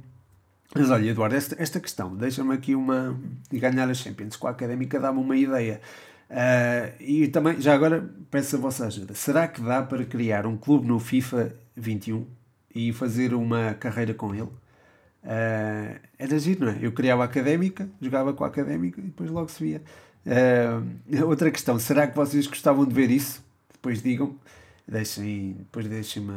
mas 0.74 0.90
olha, 0.90 1.08
Eduardo, 1.08 1.34
esta, 1.34 1.56
esta 1.58 1.80
questão, 1.80 2.14
deixa-me 2.14 2.52
aqui 2.52 2.74
uma. 2.74 3.18
ganhar 3.50 3.88
as 3.88 3.96
Champions 3.96 4.36
com 4.36 4.46
a 4.46 4.50
Académica 4.50 5.00
dá-me 5.00 5.20
uma 5.20 5.38
ideia. 5.38 5.80
Uh, 6.28 7.02
e 7.02 7.28
também, 7.28 7.58
já 7.58 7.72
agora, 7.72 8.10
peço 8.30 8.56
a 8.56 8.58
vossa 8.58 8.86
ajuda. 8.86 9.14
Será 9.14 9.48
que 9.48 9.62
dá 9.62 9.82
para 9.82 10.04
criar 10.04 10.44
um 10.44 10.54
clube 10.54 10.86
no 10.86 11.00
FIFA 11.00 11.54
21 11.74 12.26
e 12.74 12.92
fazer 12.92 13.32
uma 13.32 13.72
carreira 13.72 14.12
com 14.12 14.34
ele? 14.34 14.50
Uh, 15.26 15.98
era 16.16 16.38
giro, 16.38 16.66
não 16.66 16.72
é? 16.72 16.78
Eu 16.80 16.92
criava 16.92 17.22
a 17.22 17.24
académica, 17.24 17.88
jogava 18.00 18.32
com 18.32 18.44
a 18.44 18.46
académica 18.46 19.00
e 19.00 19.04
depois 19.04 19.28
logo 19.28 19.48
se 19.48 19.62
via. 19.62 19.82
Uh, 20.24 21.26
outra 21.26 21.50
questão, 21.50 21.78
será 21.80 22.06
que 22.06 22.14
vocês 22.14 22.46
gostavam 22.46 22.86
de 22.86 22.94
ver 22.94 23.10
isso? 23.10 23.44
Depois 23.72 24.00
digam, 24.00 24.36
deixem, 24.86 25.54
depois 25.58 25.88
deixem-me 25.88 26.32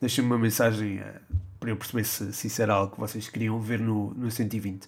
deixem 0.00 0.24
uma 0.24 0.38
mensagem 0.38 1.00
uh, 1.00 1.36
para 1.60 1.68
eu 1.68 1.76
perceber 1.76 2.04
se, 2.04 2.32
se 2.32 2.46
isso 2.46 2.62
era 2.62 2.72
algo 2.72 2.94
que 2.94 3.00
vocês 3.00 3.28
queriam 3.28 3.60
ver 3.60 3.78
no, 3.78 4.14
no 4.14 4.30
120. 4.30 4.86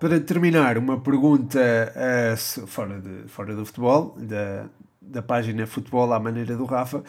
Para 0.00 0.18
terminar, 0.18 0.78
uma 0.78 0.98
pergunta 0.98 1.60
uh, 1.60 2.66
fora, 2.66 2.98
de, 2.98 3.28
fora 3.28 3.54
do 3.54 3.66
futebol, 3.66 4.16
da, 4.18 4.64
da 5.02 5.20
página 5.20 5.66
Futebol 5.66 6.10
à 6.14 6.18
maneira 6.18 6.56
do 6.56 6.64
Rafa. 6.64 7.04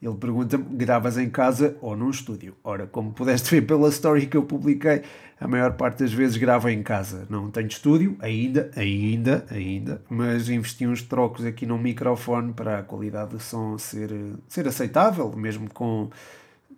Ele 0.00 0.14
pergunta-me: 0.14 0.64
gravas 0.76 1.16
em 1.18 1.30
casa 1.30 1.76
ou 1.80 1.96
num 1.96 2.10
estúdio? 2.10 2.54
Ora, 2.62 2.86
como 2.86 3.12
pudeste 3.12 3.50
ver 3.50 3.62
pela 3.62 3.88
story 3.88 4.26
que 4.26 4.36
eu 4.36 4.42
publiquei, 4.42 5.02
a 5.40 5.46
maior 5.46 5.74
parte 5.74 6.00
das 6.00 6.12
vezes 6.12 6.36
gravo 6.36 6.68
em 6.68 6.82
casa. 6.82 7.26
Não 7.28 7.50
tenho 7.50 7.68
estúdio, 7.68 8.16
ainda, 8.20 8.70
ainda, 8.76 9.46
ainda, 9.50 10.02
mas 10.08 10.48
investi 10.48 10.86
uns 10.86 11.02
trocos 11.02 11.44
aqui 11.44 11.66
no 11.66 11.78
microfone 11.78 12.52
para 12.52 12.78
a 12.78 12.82
qualidade 12.82 13.30
do 13.30 13.40
som 13.40 13.76
ser, 13.78 14.10
ser 14.48 14.66
aceitável, 14.66 15.32
mesmo 15.36 15.68
com. 15.72 16.10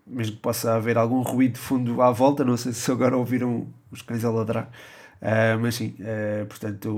Mesmo 0.07 0.37
que 0.37 0.42
possa 0.42 0.74
haver 0.74 0.96
algum 0.96 1.20
ruído 1.20 1.52
de 1.52 1.59
fundo 1.59 2.00
à 2.00 2.11
volta, 2.11 2.42
não 2.42 2.57
sei 2.57 2.72
se 2.72 2.90
agora 2.90 3.14
ouviram 3.14 3.66
os 3.90 4.00
cães 4.00 4.24
a 4.24 4.31
ladrar, 4.31 4.64
uh, 5.20 5.61
mas 5.61 5.74
sim, 5.74 5.94
uh, 6.00 6.46
portanto, 6.46 6.88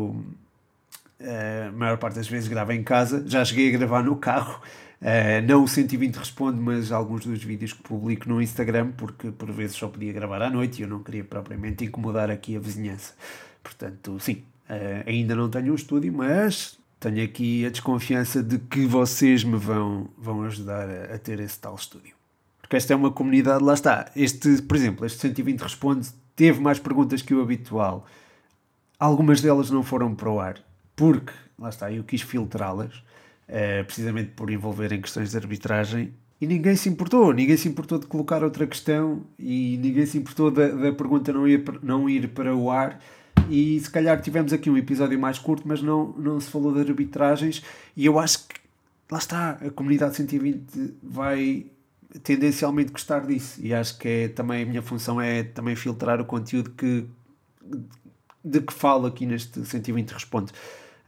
uh, 1.20 1.68
a 1.68 1.72
maior 1.72 1.98
parte 1.98 2.14
das 2.14 2.28
vezes 2.28 2.48
gravo 2.48 2.70
em 2.70 2.84
casa. 2.84 3.24
Já 3.26 3.44
cheguei 3.44 3.74
a 3.74 3.76
gravar 3.76 4.04
no 4.04 4.14
carro, 4.14 4.60
Uh, 5.00 5.40
não 5.46 5.64
o 5.64 5.68
120 5.68 6.16
responde, 6.16 6.60
mas 6.60 6.92
alguns 6.92 7.24
dos 7.24 7.42
vídeos 7.42 7.72
que 7.72 7.82
publico 7.82 8.28
no 8.28 8.40
Instagram, 8.40 8.92
porque 8.92 9.30
por 9.30 9.50
vezes 9.50 9.76
só 9.76 9.88
podia 9.88 10.12
gravar 10.12 10.42
à 10.42 10.50
noite 10.50 10.80
e 10.80 10.82
eu 10.82 10.88
não 10.88 11.02
queria 11.02 11.24
propriamente 11.24 11.84
incomodar 11.86 12.30
aqui 12.30 12.54
a 12.54 12.60
vizinhança. 12.60 13.14
Portanto, 13.62 14.18
sim, 14.20 14.42
uh, 14.68 15.08
ainda 15.08 15.34
não 15.34 15.48
tenho 15.48 15.72
um 15.72 15.74
estúdio, 15.74 16.12
mas 16.12 16.78
tenho 16.98 17.24
aqui 17.24 17.64
a 17.64 17.70
desconfiança 17.70 18.42
de 18.42 18.58
que 18.58 18.84
vocês 18.84 19.42
me 19.42 19.56
vão, 19.56 20.10
vão 20.18 20.42
ajudar 20.42 20.86
a, 20.90 21.14
a 21.14 21.18
ter 21.18 21.40
esse 21.40 21.58
tal 21.58 21.74
estúdio. 21.74 22.14
Porque 22.60 22.76
esta 22.76 22.92
é 22.92 22.96
uma 22.96 23.10
comunidade, 23.10 23.64
lá 23.64 23.72
está. 23.72 24.10
Este, 24.14 24.60
por 24.60 24.76
exemplo, 24.76 25.06
este 25.06 25.18
120 25.18 25.60
responde, 25.60 26.10
teve 26.36 26.60
mais 26.60 26.78
perguntas 26.78 27.22
que 27.22 27.34
o 27.34 27.40
habitual. 27.40 28.06
Algumas 28.98 29.40
delas 29.40 29.70
não 29.70 29.82
foram 29.82 30.14
para 30.14 30.30
o 30.30 30.38
ar, 30.38 30.60
porque, 30.94 31.32
lá 31.58 31.70
está, 31.70 31.90
eu 31.90 32.04
quis 32.04 32.20
filtrá-las 32.20 33.02
uh, 33.50 33.84
precisamente 33.84 34.30
por 34.30 34.50
envolver 34.50 34.92
em 34.92 35.00
questões 35.00 35.32
de 35.32 35.36
arbitragem. 35.36 36.14
E 36.40 36.46
ninguém 36.46 36.74
se 36.74 36.88
importou, 36.88 37.34
ninguém 37.34 37.56
se 37.56 37.68
importou 37.68 37.98
de 37.98 38.06
colocar 38.06 38.42
outra 38.42 38.66
questão 38.66 39.26
e 39.38 39.76
ninguém 39.76 40.06
se 40.06 40.16
importou 40.16 40.50
da, 40.50 40.68
da 40.68 40.92
pergunta 40.92 41.32
não 41.32 41.46
ir, 41.46 41.62
não 41.82 42.08
ir 42.08 42.28
para 42.28 42.54
o 42.56 42.70
ar. 42.70 42.98
E 43.50 43.78
se 43.80 43.90
calhar 43.90 44.20
tivemos 44.22 44.52
aqui 44.52 44.70
um 44.70 44.76
episódio 44.76 45.18
mais 45.18 45.38
curto, 45.38 45.66
mas 45.66 45.82
não, 45.82 46.14
não 46.16 46.40
se 46.40 46.48
falou 46.48 46.72
de 46.72 46.80
arbitragens. 46.80 47.62
E 47.94 48.06
eu 48.06 48.18
acho 48.18 48.46
que 48.46 48.54
lá 49.10 49.18
está, 49.18 49.50
a 49.50 49.70
comunidade 49.70 50.16
120 50.16 50.94
vai 51.02 51.66
tendencialmente 52.22 52.92
gostar 52.92 53.26
disso. 53.26 53.60
E 53.62 53.74
acho 53.74 53.98
que 53.98 54.08
é, 54.08 54.28
também 54.28 54.62
a 54.62 54.66
minha 54.66 54.82
função 54.82 55.20
é 55.20 55.42
também 55.42 55.76
filtrar 55.76 56.20
o 56.20 56.24
conteúdo 56.24 56.70
que, 56.70 57.06
de 58.42 58.60
que 58.60 58.72
falo 58.72 59.06
aqui 59.06 59.26
neste 59.26 59.64
120 59.64 60.10
Responde. 60.12 60.52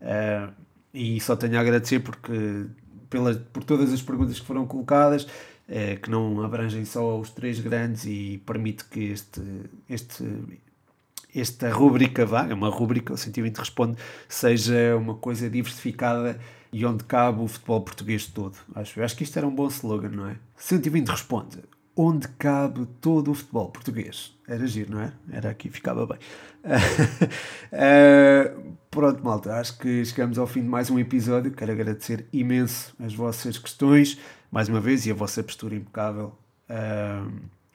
Uh, 0.00 0.52
e 0.92 1.20
só 1.20 1.37
tenho 1.37 1.57
a 1.57 1.61
agradecer 1.61 2.00
porque, 2.00 2.66
pela, 3.09 3.35
por 3.35 3.64
todas 3.64 3.92
as 3.92 4.02
perguntas 4.02 4.38
que 4.38 4.46
foram 4.46 4.66
colocadas, 4.66 5.24
uh, 5.24 6.00
que 6.02 6.11
não 6.11 6.42
abrangem 6.42 6.85
só 6.85 7.18
os 7.18 7.31
três 7.31 7.61
grandes 7.61 8.05
e 8.05 8.42
permite 8.44 8.85
que 8.85 9.00
este, 9.05 9.40
este, 9.88 10.24
esta 11.35 11.70
rubrica 11.70 12.26
vá, 12.26 12.46
é 12.48 12.55
uma 12.55 12.68
rubrica, 12.68 13.12
o 13.12 13.16
120 13.16 13.57
Responde, 13.57 13.98
seja 14.28 14.96
uma 14.96 15.14
coisa 15.14 15.48
diversificada 15.48 16.38
e 16.72 16.85
onde 16.87 17.05
cabe 17.05 17.42
o 17.42 17.48
futebol 17.48 17.81
português 17.83 18.26
todo. 18.26 18.57
Acho, 18.74 19.02
acho 19.02 19.16
que 19.16 19.24
isto 19.24 19.37
era 19.37 19.46
um 19.46 19.55
bom 19.55 19.68
slogan, 19.68 20.11
não 20.11 20.28
é? 20.28 20.37
120 20.57 21.09
Responde 21.09 21.59
onde 21.96 22.28
cabe 22.28 22.87
todo 23.00 23.31
o 23.31 23.35
futebol 23.35 23.68
português. 23.68 24.35
Era 24.46 24.66
giro, 24.66 24.92
não 24.92 25.00
é? 25.00 25.12
Era 25.31 25.50
aqui, 25.50 25.68
ficava 25.68 26.07
bem. 26.07 26.18
uh, 27.72 28.72
pronto, 28.90 29.22
malta, 29.24 29.55
acho 29.57 29.78
que 29.78 30.05
chegamos 30.05 30.38
ao 30.38 30.46
fim 30.46 30.62
de 30.62 30.68
mais 30.68 30.90
um 30.90 30.98
episódio. 30.98 31.52
Quero 31.52 31.72
agradecer 31.72 32.26
imenso 32.33 32.94
as 32.98 33.14
vossas 33.14 33.59
questões, 33.59 34.18
mais 34.50 34.68
uma 34.68 34.81
vez, 34.81 35.07
e 35.07 35.11
a 35.11 35.14
vossa 35.14 35.42
postura 35.42 35.74
impecável. 35.74 36.33
Uh, 36.68 37.31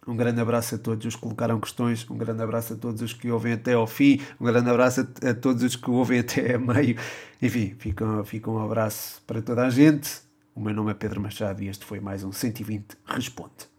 um 0.07 0.15
grande 0.15 0.39
abraço 0.39 0.75
a 0.75 0.77
todos 0.77 1.05
os 1.05 1.15
que 1.15 1.21
colocaram 1.21 1.59
questões, 1.59 2.09
um 2.09 2.17
grande 2.17 2.41
abraço 2.41 2.73
a 2.73 2.77
todos 2.77 3.01
os 3.01 3.11
que 3.11 3.29
ouvem 3.29 3.53
até 3.53 3.73
ao 3.73 3.85
fim, 3.85 4.21
um 4.39 4.45
grande 4.45 4.69
abraço 4.69 5.01
a, 5.01 5.29
a 5.29 5.33
todos 5.33 5.61
os 5.63 5.75
que 5.75 5.89
ouvem 5.89 6.19
até 6.19 6.55
a 6.55 6.59
meio. 6.59 6.97
Enfim, 7.41 7.75
fica, 7.77 8.23
fica 8.23 8.49
um 8.49 8.63
abraço 8.63 9.21
para 9.27 9.41
toda 9.41 9.65
a 9.65 9.69
gente. 9.69 10.21
O 10.55 10.61
meu 10.61 10.73
nome 10.73 10.91
é 10.91 10.93
Pedro 10.93 11.21
Machado 11.21 11.61
e 11.61 11.67
este 11.67 11.85
foi 11.85 11.99
mais 11.99 12.23
um 12.23 12.31
120 12.31 12.97
Responde 13.05 13.76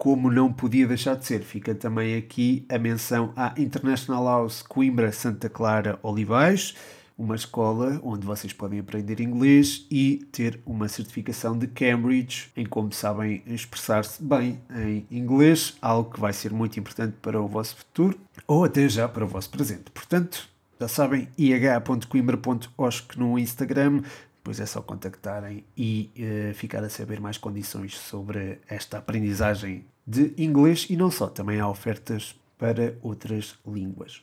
como 0.00 0.30
não 0.30 0.50
podia 0.50 0.86
deixar 0.86 1.14
de 1.14 1.26
ser, 1.26 1.42
fica 1.42 1.74
também 1.74 2.16
aqui 2.16 2.64
a 2.70 2.78
menção 2.78 3.34
à 3.36 3.52
International 3.58 4.24
House 4.24 4.62
Coimbra 4.62 5.12
Santa 5.12 5.50
Clara 5.50 5.98
Olivais, 6.02 6.74
uma 7.18 7.36
escola 7.36 8.00
onde 8.02 8.26
vocês 8.26 8.50
podem 8.50 8.78
aprender 8.78 9.20
inglês 9.20 9.86
e 9.90 10.26
ter 10.32 10.58
uma 10.64 10.88
certificação 10.88 11.58
de 11.58 11.66
Cambridge 11.66 12.50
em 12.56 12.64
como 12.64 12.90
sabem 12.94 13.42
expressar-se 13.46 14.22
bem 14.22 14.58
em 14.74 15.06
inglês, 15.10 15.76
algo 15.82 16.10
que 16.10 16.18
vai 16.18 16.32
ser 16.32 16.50
muito 16.50 16.80
importante 16.80 17.16
para 17.20 17.38
o 17.38 17.46
vosso 17.46 17.76
futuro 17.76 18.18
ou 18.46 18.64
até 18.64 18.88
já 18.88 19.06
para 19.06 19.26
o 19.26 19.28
vosso 19.28 19.50
presente. 19.50 19.90
Portanto, 19.90 20.48
já 20.80 20.88
sabem, 20.88 21.28
ih.coimbra.osc 21.36 23.18
no 23.18 23.38
Instagram, 23.38 24.00
depois 24.40 24.58
é 24.58 24.64
só 24.64 24.80
contactarem 24.80 25.62
e 25.76 26.10
uh, 26.16 26.54
ficar 26.54 26.82
a 26.82 26.88
saber 26.88 27.20
mais 27.20 27.36
condições 27.36 27.98
sobre 27.98 28.58
esta 28.66 28.96
aprendizagem 28.96 29.84
de 30.06 30.34
inglês 30.36 30.86
e 30.90 30.96
não 30.96 31.10
só, 31.10 31.28
também 31.28 31.60
há 31.60 31.68
ofertas 31.68 32.34
para 32.58 32.94
outras 33.02 33.58
línguas. 33.66 34.18